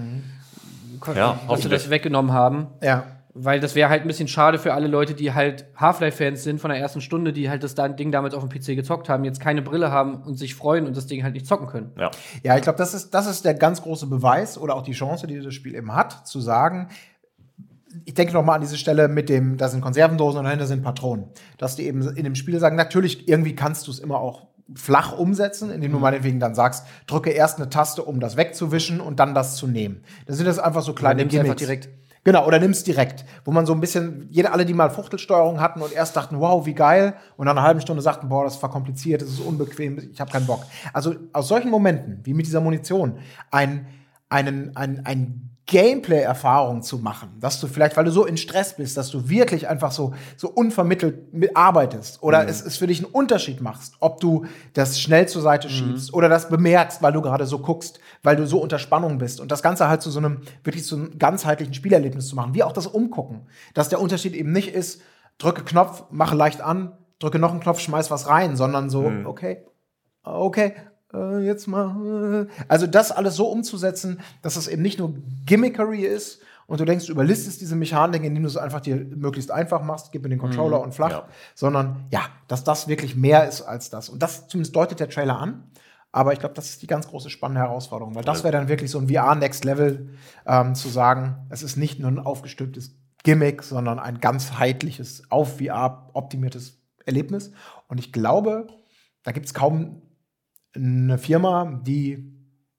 ko- 0.99 1.13
Ja, 1.13 1.39
dass 1.47 1.61
sie 1.61 1.69
das 1.69 1.89
weggenommen 1.89 2.33
haben. 2.33 2.67
ja. 2.83 3.03
Weil 3.33 3.61
das 3.61 3.75
wäre 3.75 3.89
halt 3.89 4.01
ein 4.01 4.07
bisschen 4.07 4.27
schade 4.27 4.59
für 4.59 4.73
alle 4.73 4.87
Leute, 4.87 5.13
die 5.13 5.33
halt 5.33 5.65
Half-Life-Fans 5.77 6.43
sind 6.43 6.59
von 6.59 6.69
der 6.69 6.79
ersten 6.79 6.99
Stunde, 6.99 7.31
die 7.31 7.49
halt 7.49 7.63
das 7.63 7.75
da- 7.75 7.87
Ding 7.87 8.11
damals 8.11 8.33
auf 8.33 8.45
dem 8.45 8.49
PC 8.49 8.75
gezockt 8.75 9.07
haben, 9.07 9.23
jetzt 9.23 9.39
keine 9.39 9.61
Brille 9.61 9.89
haben 9.89 10.21
und 10.23 10.35
sich 10.35 10.53
freuen 10.53 10.85
und 10.85 10.97
das 10.97 11.07
Ding 11.07 11.23
halt 11.23 11.33
nicht 11.33 11.45
zocken 11.47 11.67
können. 11.67 11.91
Ja. 11.97 12.11
Ja, 12.43 12.57
ich 12.57 12.61
glaube, 12.63 12.77
das 12.77 12.93
ist, 12.93 13.11
das 13.13 13.27
ist 13.27 13.45
der 13.45 13.53
ganz 13.53 13.81
große 13.83 14.07
Beweis 14.07 14.57
oder 14.57 14.75
auch 14.75 14.81
die 14.83 14.91
Chance, 14.91 15.27
die 15.27 15.35
dieses 15.35 15.53
Spiel 15.53 15.75
eben 15.75 15.95
hat, 15.95 16.27
zu 16.27 16.41
sagen, 16.41 16.89
ich 18.05 18.13
denke 18.13 18.33
noch 18.33 18.43
mal 18.43 18.55
an 18.55 18.61
diese 18.61 18.77
Stelle 18.77 19.07
mit 19.07 19.29
dem, 19.29 19.57
da 19.57 19.67
sind 19.69 19.81
Konservendosen 19.81 20.39
und 20.39 20.45
dahinter 20.45 20.65
sind 20.67 20.81
Patronen. 20.81 21.25
Dass 21.57 21.75
die 21.75 21.85
eben 21.87 22.01
in 22.15 22.23
dem 22.23 22.35
Spiel 22.35 22.57
sagen, 22.59 22.75
natürlich, 22.75 23.27
irgendwie 23.27 23.55
kannst 23.55 23.87
du 23.87 23.91
es 23.91 23.99
immer 23.99 24.19
auch 24.19 24.47
flach 24.75 25.17
umsetzen, 25.17 25.71
indem 25.71 25.91
du 25.91 25.99
meinetwegen 25.99 26.39
dann 26.39 26.55
sagst, 26.55 26.85
drücke 27.07 27.29
erst 27.31 27.57
eine 27.59 27.69
Taste, 27.69 28.03
um 28.03 28.19
das 28.21 28.37
wegzuwischen 28.37 29.01
und 29.01 29.19
dann 29.19 29.35
das 29.35 29.55
zu 29.57 29.67
nehmen. 29.67 30.03
Dann 30.25 30.35
sind 30.37 30.45
das 30.47 30.59
einfach 30.59 30.81
so 30.81 30.93
kleine 30.93 31.21
nimm's 31.21 31.33
einfach 31.33 31.43
Gimmicks. 31.57 31.61
direkt. 31.61 31.89
Genau, 32.23 32.45
oder 32.45 32.59
nimm's 32.59 32.83
direkt. 32.83 33.25
Wo 33.45 33.51
man 33.51 33.65
so 33.65 33.73
ein 33.73 33.79
bisschen, 33.79 34.27
jede, 34.29 34.51
alle, 34.51 34.65
die 34.65 34.73
mal 34.73 34.89
Fuchtelsteuerung 34.89 35.59
hatten 35.59 35.81
und 35.81 35.91
erst 35.91 36.15
dachten, 36.15 36.39
wow, 36.39 36.65
wie 36.65 36.73
geil, 36.73 37.15
und 37.35 37.45
nach 37.45 37.53
einer 37.53 37.63
halben 37.63 37.81
Stunde 37.81 38.01
sagten, 38.01 38.29
boah, 38.29 38.43
das 38.43 38.61
war 38.61 38.69
kompliziert, 38.69 39.21
das 39.21 39.29
ist 39.29 39.39
unbequem, 39.39 39.97
ich 40.11 40.21
habe 40.21 40.31
keinen 40.31 40.45
Bock. 40.45 40.63
Also 40.93 41.15
aus 41.33 41.47
solchen 41.47 41.71
Momenten, 41.71 42.19
wie 42.23 42.33
mit 42.33 42.45
dieser 42.45 42.61
Munition, 42.61 43.17
ein, 43.49 43.87
einen, 44.29 44.75
ein, 44.75 45.05
ein 45.05 45.50
Gameplay-Erfahrung 45.71 46.81
zu 46.81 46.97
machen, 46.97 47.29
dass 47.39 47.61
du 47.61 47.67
vielleicht, 47.67 47.95
weil 47.95 48.03
du 48.03 48.11
so 48.11 48.25
in 48.25 48.35
Stress 48.35 48.75
bist, 48.75 48.97
dass 48.97 49.09
du 49.09 49.29
wirklich 49.29 49.69
einfach 49.69 49.93
so, 49.93 50.13
so 50.35 50.49
unvermittelt 50.49 51.33
mit 51.33 51.55
arbeitest 51.55 52.21
oder 52.21 52.45
es, 52.45 52.61
es 52.61 52.75
für 52.75 52.87
dich 52.87 53.01
einen 53.01 53.13
Unterschied 53.13 53.61
machst, 53.61 53.95
ob 54.01 54.19
du 54.19 54.45
das 54.73 54.99
schnell 54.99 55.29
zur 55.29 55.41
Seite 55.41 55.69
schiebst 55.69 56.13
oder 56.13 56.27
das 56.27 56.49
bemerkst, 56.49 57.01
weil 57.01 57.13
du 57.13 57.21
gerade 57.21 57.45
so 57.45 57.59
guckst, 57.59 58.01
weil 58.21 58.35
du 58.35 58.45
so 58.45 58.61
unter 58.61 58.79
Spannung 58.79 59.17
bist 59.17 59.39
und 59.39 59.49
das 59.49 59.63
Ganze 59.63 59.87
halt 59.87 60.01
zu 60.01 60.11
so 60.11 60.19
einem, 60.19 60.41
wirklich 60.65 60.83
zu 60.85 60.97
einem 60.97 61.17
ganzheitlichen 61.17 61.73
Spielerlebnis 61.73 62.27
zu 62.27 62.35
machen, 62.35 62.53
wie 62.53 62.63
auch 62.63 62.73
das 62.73 62.87
Umgucken, 62.87 63.47
dass 63.73 63.87
der 63.87 64.01
Unterschied 64.01 64.33
eben 64.33 64.51
nicht 64.51 64.73
ist, 64.75 65.01
drücke 65.37 65.63
Knopf, 65.63 66.03
mache 66.11 66.35
leicht 66.35 66.59
an, 66.59 66.97
drücke 67.19 67.39
noch 67.39 67.51
einen 67.51 67.61
Knopf, 67.61 67.79
schmeiß 67.79 68.11
was 68.11 68.27
rein, 68.27 68.57
sondern 68.57 68.89
so, 68.89 69.09
okay, 69.23 69.63
okay, 70.23 70.73
äh, 71.13 71.39
jetzt 71.45 71.67
mal. 71.67 72.47
Äh. 72.49 72.63
Also 72.67 72.87
das 72.87 73.11
alles 73.11 73.35
so 73.35 73.47
umzusetzen, 73.47 74.19
dass 74.41 74.55
es 74.55 74.67
eben 74.67 74.81
nicht 74.81 74.99
nur 74.99 75.13
Gimmickery 75.45 76.01
ist 76.05 76.41
und 76.67 76.79
du 76.79 76.85
denkst, 76.85 77.05
du 77.07 77.11
überlistest 77.11 77.59
diese 77.61 77.75
Mechanik, 77.75 78.23
indem 78.23 78.43
du 78.43 78.47
es 78.47 78.57
einfach 78.57 78.79
dir 78.81 78.95
möglichst 78.95 79.51
einfach 79.51 79.83
machst, 79.83 80.11
gib 80.11 80.23
mir 80.23 80.29
den 80.29 80.39
Controller 80.39 80.81
und 80.81 80.93
flach, 80.93 81.11
Ja. 81.11 81.27
sondern 81.53 82.05
ja, 82.11 82.21
dass 82.47 82.63
das 82.63 82.87
wirklich 82.87 83.15
mehr 83.15 83.47
ist 83.47 83.61
als 83.61 83.89
das. 83.89 84.09
Und 84.09 84.23
das 84.23 84.47
zumindest 84.47 84.75
deutet 84.75 84.99
der 84.99 85.09
Trailer 85.09 85.37
an. 85.37 85.63
Aber 86.13 86.33
ich 86.33 86.39
glaube, 86.39 86.55
das 86.55 86.69
ist 86.69 86.81
die 86.81 86.87
ganz 86.87 87.07
große 87.07 87.29
spannende 87.29 87.61
Herausforderung, 87.61 88.15
weil 88.15 88.23
das 88.25 88.43
wäre 88.43 88.51
dann 88.51 88.67
wirklich 88.67 88.91
so 88.91 88.99
ein 88.99 89.07
VR 89.07 89.33
Next 89.35 89.63
Level 89.63 90.09
ähm, 90.45 90.75
zu 90.75 90.89
sagen, 90.89 91.37
es 91.49 91.63
ist 91.63 91.77
nicht 91.77 91.99
nur 91.99 92.11
ein 92.11 92.19
aufgestülptes 92.19 92.97
Gimmick, 93.23 93.63
sondern 93.63 93.97
ein 93.97 94.19
ganzheitliches, 94.19 95.23
auf 95.29 95.59
VR 95.59 96.09
optimiertes 96.13 96.81
Erlebnis. 97.05 97.51
Und 97.87 97.97
ich 97.97 98.11
glaube, 98.11 98.67
da 99.23 99.31
gibt 99.31 99.45
es 99.45 99.53
kaum 99.53 100.01
eine 100.75 101.17
Firma, 101.17 101.79
die 101.85 102.27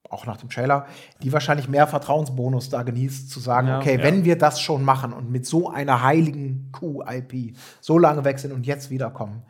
auch 0.09 0.27
nach 0.27 0.37
dem 0.37 0.51
Trailer, 0.51 0.87
die 1.23 1.33
wahrscheinlich 1.33 1.69
mehr 1.69 1.87
Vertrauensbonus 1.87 2.69
da 2.69 2.83
genießt, 2.83 3.31
zu 3.31 3.41
sagen, 3.41 3.69
Ja. 3.69 3.79
okay, 3.79 3.97
Ja. 3.97 4.03
wenn 4.03 4.25
wir 4.25 4.37
das 4.37 4.61
schon 4.61 4.85
machen 4.85 5.13
und 5.15 5.31
mit 5.31 5.47
so 5.47 5.71
einer 5.71 6.03
heiligen 6.03 6.71
Kuh-IP 6.73 7.57
so 7.81 7.99
lange 7.99 8.25
weg 8.25 8.39
sind 8.39 8.53
und 8.53 8.67
jetzt 8.67 8.91
wiederkommen, 8.91 9.43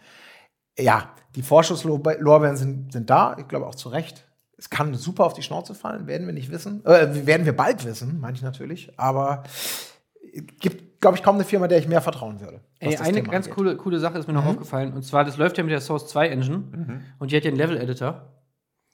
ja, 0.78 1.10
die 1.34 1.42
Vorschusslorbeeren 1.42 2.56
sind, 2.56 2.92
sind 2.92 3.10
da, 3.10 3.36
ich 3.38 3.48
glaube 3.48 3.66
auch 3.66 3.74
zu 3.74 3.88
Recht. 3.88 4.28
Es 4.56 4.70
kann 4.70 4.94
super 4.94 5.24
auf 5.24 5.34
die 5.34 5.42
Schnauze 5.42 5.74
fallen, 5.74 6.06
werden 6.06 6.26
wir 6.26 6.34
nicht 6.34 6.50
wissen. 6.52 6.84
Äh, 6.84 7.26
werden 7.26 7.44
wir 7.44 7.56
bald 7.56 7.84
wissen, 7.84 8.20
meine 8.20 8.36
ich 8.36 8.42
natürlich. 8.42 8.96
Aber 8.98 9.42
es 10.32 10.48
gibt, 10.60 10.91
glaube 11.02 11.18
ich, 11.18 11.22
kaum 11.22 11.34
eine 11.34 11.44
Firma, 11.44 11.68
der 11.68 11.78
ich 11.78 11.86
mehr 11.86 12.00
vertrauen 12.00 12.40
würde. 12.40 12.60
Ey, 12.78 12.96
eine 12.96 13.12
Thema 13.18 13.28
ganz 13.30 13.46
angeht. 13.46 13.54
coole, 13.56 13.76
coole 13.76 13.98
Sache 13.98 14.16
ist 14.18 14.26
mir 14.26 14.32
noch 14.32 14.46
aufgefallen. 14.46 14.94
Und 14.94 15.02
zwar, 15.04 15.24
das 15.24 15.36
läuft 15.36 15.58
ja 15.58 15.64
mit 15.64 15.72
der 15.72 15.82
Source 15.82 16.06
2 16.08 16.28
Engine. 16.28 17.02
Und 17.18 17.30
die 17.30 17.36
hat 17.36 17.44
ja 17.44 17.50
einen 17.50 17.58
Level-Editor. 17.58 18.28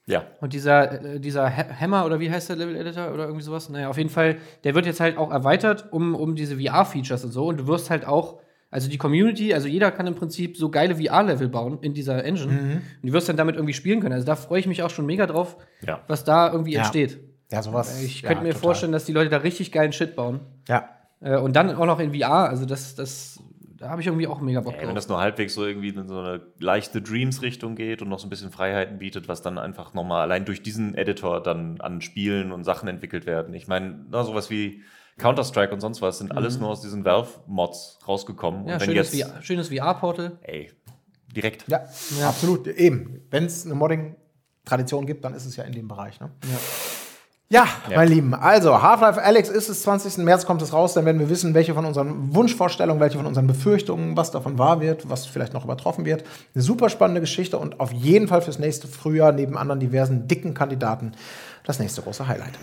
Ja. 0.05 0.23
Und 0.41 0.53
dieser, 0.53 1.03
äh, 1.05 1.19
dieser 1.19 1.55
Ha- 1.55 1.67
Hammer 1.79 2.05
oder 2.05 2.19
wie 2.19 2.31
heißt 2.31 2.49
der 2.49 2.55
Level 2.55 2.75
Editor 2.75 3.13
oder 3.13 3.25
irgendwie 3.25 3.43
sowas? 3.43 3.69
Naja, 3.69 3.89
auf 3.89 3.97
jeden 3.97 4.09
Fall, 4.09 4.37
der 4.63 4.73
wird 4.75 4.87
jetzt 4.87 4.99
halt 4.99 5.17
auch 5.17 5.31
erweitert 5.31 5.93
um, 5.93 6.15
um 6.15 6.35
diese 6.35 6.57
VR-Features 6.59 7.23
und 7.25 7.31
so. 7.31 7.45
Und 7.47 7.59
du 7.59 7.67
wirst 7.67 7.91
halt 7.91 8.05
auch, 8.07 8.39
also 8.71 8.89
die 8.89 8.97
Community, 8.97 9.53
also 9.53 9.67
jeder 9.67 9.91
kann 9.91 10.07
im 10.07 10.15
Prinzip 10.15 10.57
so 10.57 10.69
geile 10.71 10.95
VR-Level 10.95 11.47
bauen 11.49 11.77
in 11.81 11.93
dieser 11.93 12.23
Engine. 12.25 12.81
Und 13.03 13.07
du 13.07 13.13
wirst 13.13 13.29
dann 13.29 13.37
damit 13.37 13.55
irgendwie 13.55 13.73
spielen 13.73 13.99
können. 13.99 14.13
Also 14.13 14.25
da 14.25 14.35
freue 14.35 14.59
ich 14.59 14.65
mich 14.67 14.81
auch 14.81 14.89
schon 14.89 15.05
mega 15.05 15.27
drauf, 15.27 15.57
Ja. 15.85 16.01
was 16.07 16.23
da 16.23 16.51
irgendwie 16.51 16.73
Ja. 16.73 16.79
entsteht. 16.81 17.19
Ja, 17.51 17.61
sowas. 17.63 18.01
Ich 18.03 18.21
ja, 18.21 18.27
könnte 18.29 18.43
mir 18.43 18.49
total. 18.49 18.61
vorstellen, 18.63 18.91
dass 18.91 19.05
die 19.05 19.11
Leute 19.13 19.29
da 19.29 19.37
richtig 19.37 19.71
geilen 19.71 19.91
Shit 19.91 20.15
bauen. 20.15 20.39
Ja. 20.67 20.89
Äh, 21.21 21.37
und 21.37 21.55
dann 21.55 21.75
auch 21.75 21.85
noch 21.85 21.99
in 21.99 22.13
VR. 22.13 22.49
Also 22.49 22.65
das, 22.65 22.95
das, 22.95 23.39
da 23.77 23.89
habe 23.89 24.01
ich 24.01 24.07
irgendwie 24.07 24.27
auch 24.27 24.41
mega 24.41 24.61
Bock 24.61 24.73
Ey, 24.73 24.79
drauf. 24.79 24.89
wenn 24.89 24.95
das 24.95 25.07
nur 25.07 25.19
halbwegs 25.19 25.53
so 25.53 25.65
irgendwie 25.65 25.89
in 25.89 26.07
so 26.07 26.19
eine 26.19 26.41
leichte 26.59 27.01
Dreams-Richtung 27.01 27.75
geht 27.75 28.01
und 28.01 28.09
noch 28.09 28.19
so 28.19 28.27
ein 28.27 28.29
bisschen 28.29 28.51
Freiheiten 28.51 28.99
bietet, 28.99 29.27
was 29.27 29.41
dann 29.41 29.57
einfach 29.57 29.93
nochmal 29.93 30.21
allein 30.21 30.45
durch 30.45 30.61
diesen 30.61 30.95
Editor 30.95 31.41
dann 31.41 31.79
an 31.81 32.01
Spielen 32.01 32.51
und 32.51 32.63
Sachen 32.63 32.87
entwickelt 32.87 33.25
werden. 33.25 33.53
Ich 33.53 33.67
meine, 33.67 34.05
sowas 34.11 34.49
wie 34.49 34.81
Counter-Strike 35.17 35.73
und 35.73 35.81
sonst 35.81 36.01
was 36.01 36.17
sind 36.17 36.31
alles 36.35 36.59
nur 36.59 36.69
aus 36.69 36.81
diesen 36.81 37.05
Valve-Mods 37.05 37.99
rausgekommen. 38.07 38.63
Mhm. 38.63 38.67
ja, 38.69 38.73
und 38.75 38.81
wenn 38.81 38.87
schönes, 38.87 39.21
VR 39.21 39.41
schönes 39.41 39.69
VR-Portal. 39.69 40.39
ey, 40.41 40.71
direkt. 41.35 41.65
Ja, 41.67 41.83
absolut. 42.23 42.67
Eben. 42.67 43.21
Wenn 43.29 43.45
es 43.45 43.65
eine 43.65 43.75
Modding-Tradition 43.75 45.05
gibt, 45.05 45.23
dann 45.25 45.33
ist 45.33 45.45
es 45.45 45.55
ja 45.55 45.63
in 45.63 45.73
dem 45.73 45.87
Bereich. 45.87 46.19
Ne? 46.19 46.31
Ja. 46.43 46.57
Meine 47.95 48.11
Lieben. 48.11 48.35
Also, 48.35 48.79
Half-Life 48.79 49.19
Alex 49.23 49.49
ist 49.49 49.69
es 49.69 49.81
20. 49.81 50.23
März, 50.23 50.45
kommt 50.45 50.61
es 50.61 50.71
raus. 50.71 50.93
Dann 50.93 51.05
werden 51.05 51.19
wir 51.19 51.29
wissen, 51.31 51.55
welche 51.55 51.73
von 51.73 51.83
unseren 51.83 52.35
Wunschvorstellungen, 52.35 53.01
welche 53.01 53.17
von 53.17 53.25
unseren 53.25 53.47
Befürchtungen, 53.47 54.15
was 54.15 54.29
davon 54.29 54.59
wahr 54.59 54.81
wird, 54.81 55.09
was 55.09 55.25
vielleicht 55.25 55.53
noch 55.55 55.63
übertroffen 55.63 56.05
wird. 56.05 56.23
Eine 56.53 56.63
super 56.63 56.89
spannende 56.89 57.21
Geschichte 57.21 57.57
und 57.57 57.79
auf 57.79 57.91
jeden 57.91 58.27
Fall 58.27 58.43
fürs 58.43 58.59
nächste 58.59 58.87
Frühjahr 58.87 59.31
neben 59.31 59.57
anderen 59.57 59.79
diversen 59.79 60.27
dicken 60.27 60.53
Kandidaten 60.53 61.13
das 61.63 61.79
nächste 61.79 62.03
große 62.03 62.27
Highlight. 62.27 62.53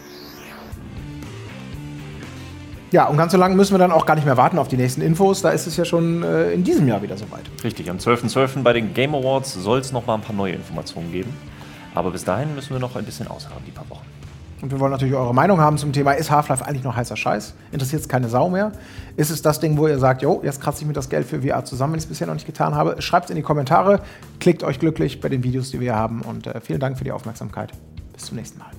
Ja, 2.93 3.07
und 3.09 3.17
ganz 3.17 3.33
so 3.33 3.39
lange 3.39 3.57
müssen 3.57 3.75
wir 3.75 3.79
dann 3.79 3.91
auch 3.91 4.07
gar 4.07 4.15
nicht 4.15 4.25
mehr 4.25 4.37
warten 4.37 4.61
auf 4.61 4.69
die 4.69 4.77
nächsten 4.77 5.01
Infos. 5.01 5.43
Da 5.43 5.51
ist 5.51 5.67
es 5.67 5.77
ja 5.77 5.85
schon 5.85 6.23
äh, 6.23 6.53
in 6.53 6.63
diesem 6.63 6.87
Jahr 6.87 7.03
wieder 7.03 7.17
soweit. 7.17 7.43
Richtig, 7.65 7.91
am 7.91 7.97
12.12. 7.97 8.63
bei 8.63 8.73
den 8.73 8.95
Game 8.95 9.17
Awards 9.17 9.53
soll 9.55 9.81
es 9.81 9.91
noch 9.91 10.07
mal 10.07 10.15
ein 10.15 10.21
paar 10.21 10.37
neue 10.37 10.53
Informationen 10.53 11.11
geben. 11.11 11.37
Aber 11.97 12.13
bis 12.13 12.25
dahin 12.25 12.55
müssen 12.55 12.71
wir 12.73 12.79
noch 12.79 12.95
ein 12.95 13.05
bisschen 13.05 13.27
ausharren, 13.27 13.65
die 13.67 13.73
paar 13.73 13.91
Wochen. 13.91 14.16
Und 14.63 14.71
wir 14.71 14.81
wollen 14.81 14.93
natürlich 14.93 15.15
eure 15.15 15.35
Meinung 15.35 15.61
haben 15.61 15.77
zum 15.77 15.93
Thema, 15.93 16.13
ist 16.13 16.31
Half-Life 16.31 16.65
eigentlich 16.65 16.83
noch 16.83 16.97
heißer 16.97 17.17
Scheiß? 17.17 17.55
Interessiert 17.73 18.03
es 18.03 18.09
keine 18.09 18.29
Sau 18.29 18.49
mehr? 18.49 18.73
Ist 19.17 19.31
es 19.31 19.43
das 19.43 19.61
Ding, 19.61 19.77
wo 19.77 19.87
ihr 19.87 19.99
sagt, 19.99 20.23
jo, 20.23 20.41
jetzt 20.45 20.61
kratze 20.63 20.81
ich 20.81 20.87
mir 20.87 20.95
das 20.95 21.09
Geld 21.09 21.27
für 21.27 21.43
VR 21.43 21.65
zusammen, 21.65 21.93
wenn 21.93 21.99
ich 21.99 22.05
es 22.05 22.09
bisher 22.09 22.27
noch 22.27 22.35
nicht 22.35 22.47
getan 22.47 22.75
habe? 22.75 23.01
Schreibt 23.03 23.27
es 23.27 23.31
in 23.31 23.37
die 23.37 23.43
Kommentare, 23.43 24.01
klickt 24.41 24.65
euch 24.65 24.79
glücklich 24.79 25.21
bei 25.21 25.29
den 25.29 25.43
Videos, 25.43 25.71
die 25.71 25.81
wir 25.81 25.95
haben 25.95 26.23
und 26.23 26.47
äh, 26.47 26.61
vielen 26.61 26.81
Dank 26.81 26.97
für 26.97 27.05
die 27.05 27.13
Aufmerksamkeit. 27.13 27.73
Bis 28.15 28.25
zum 28.25 28.37
nächsten 28.37 28.59
Mal. 28.59 28.71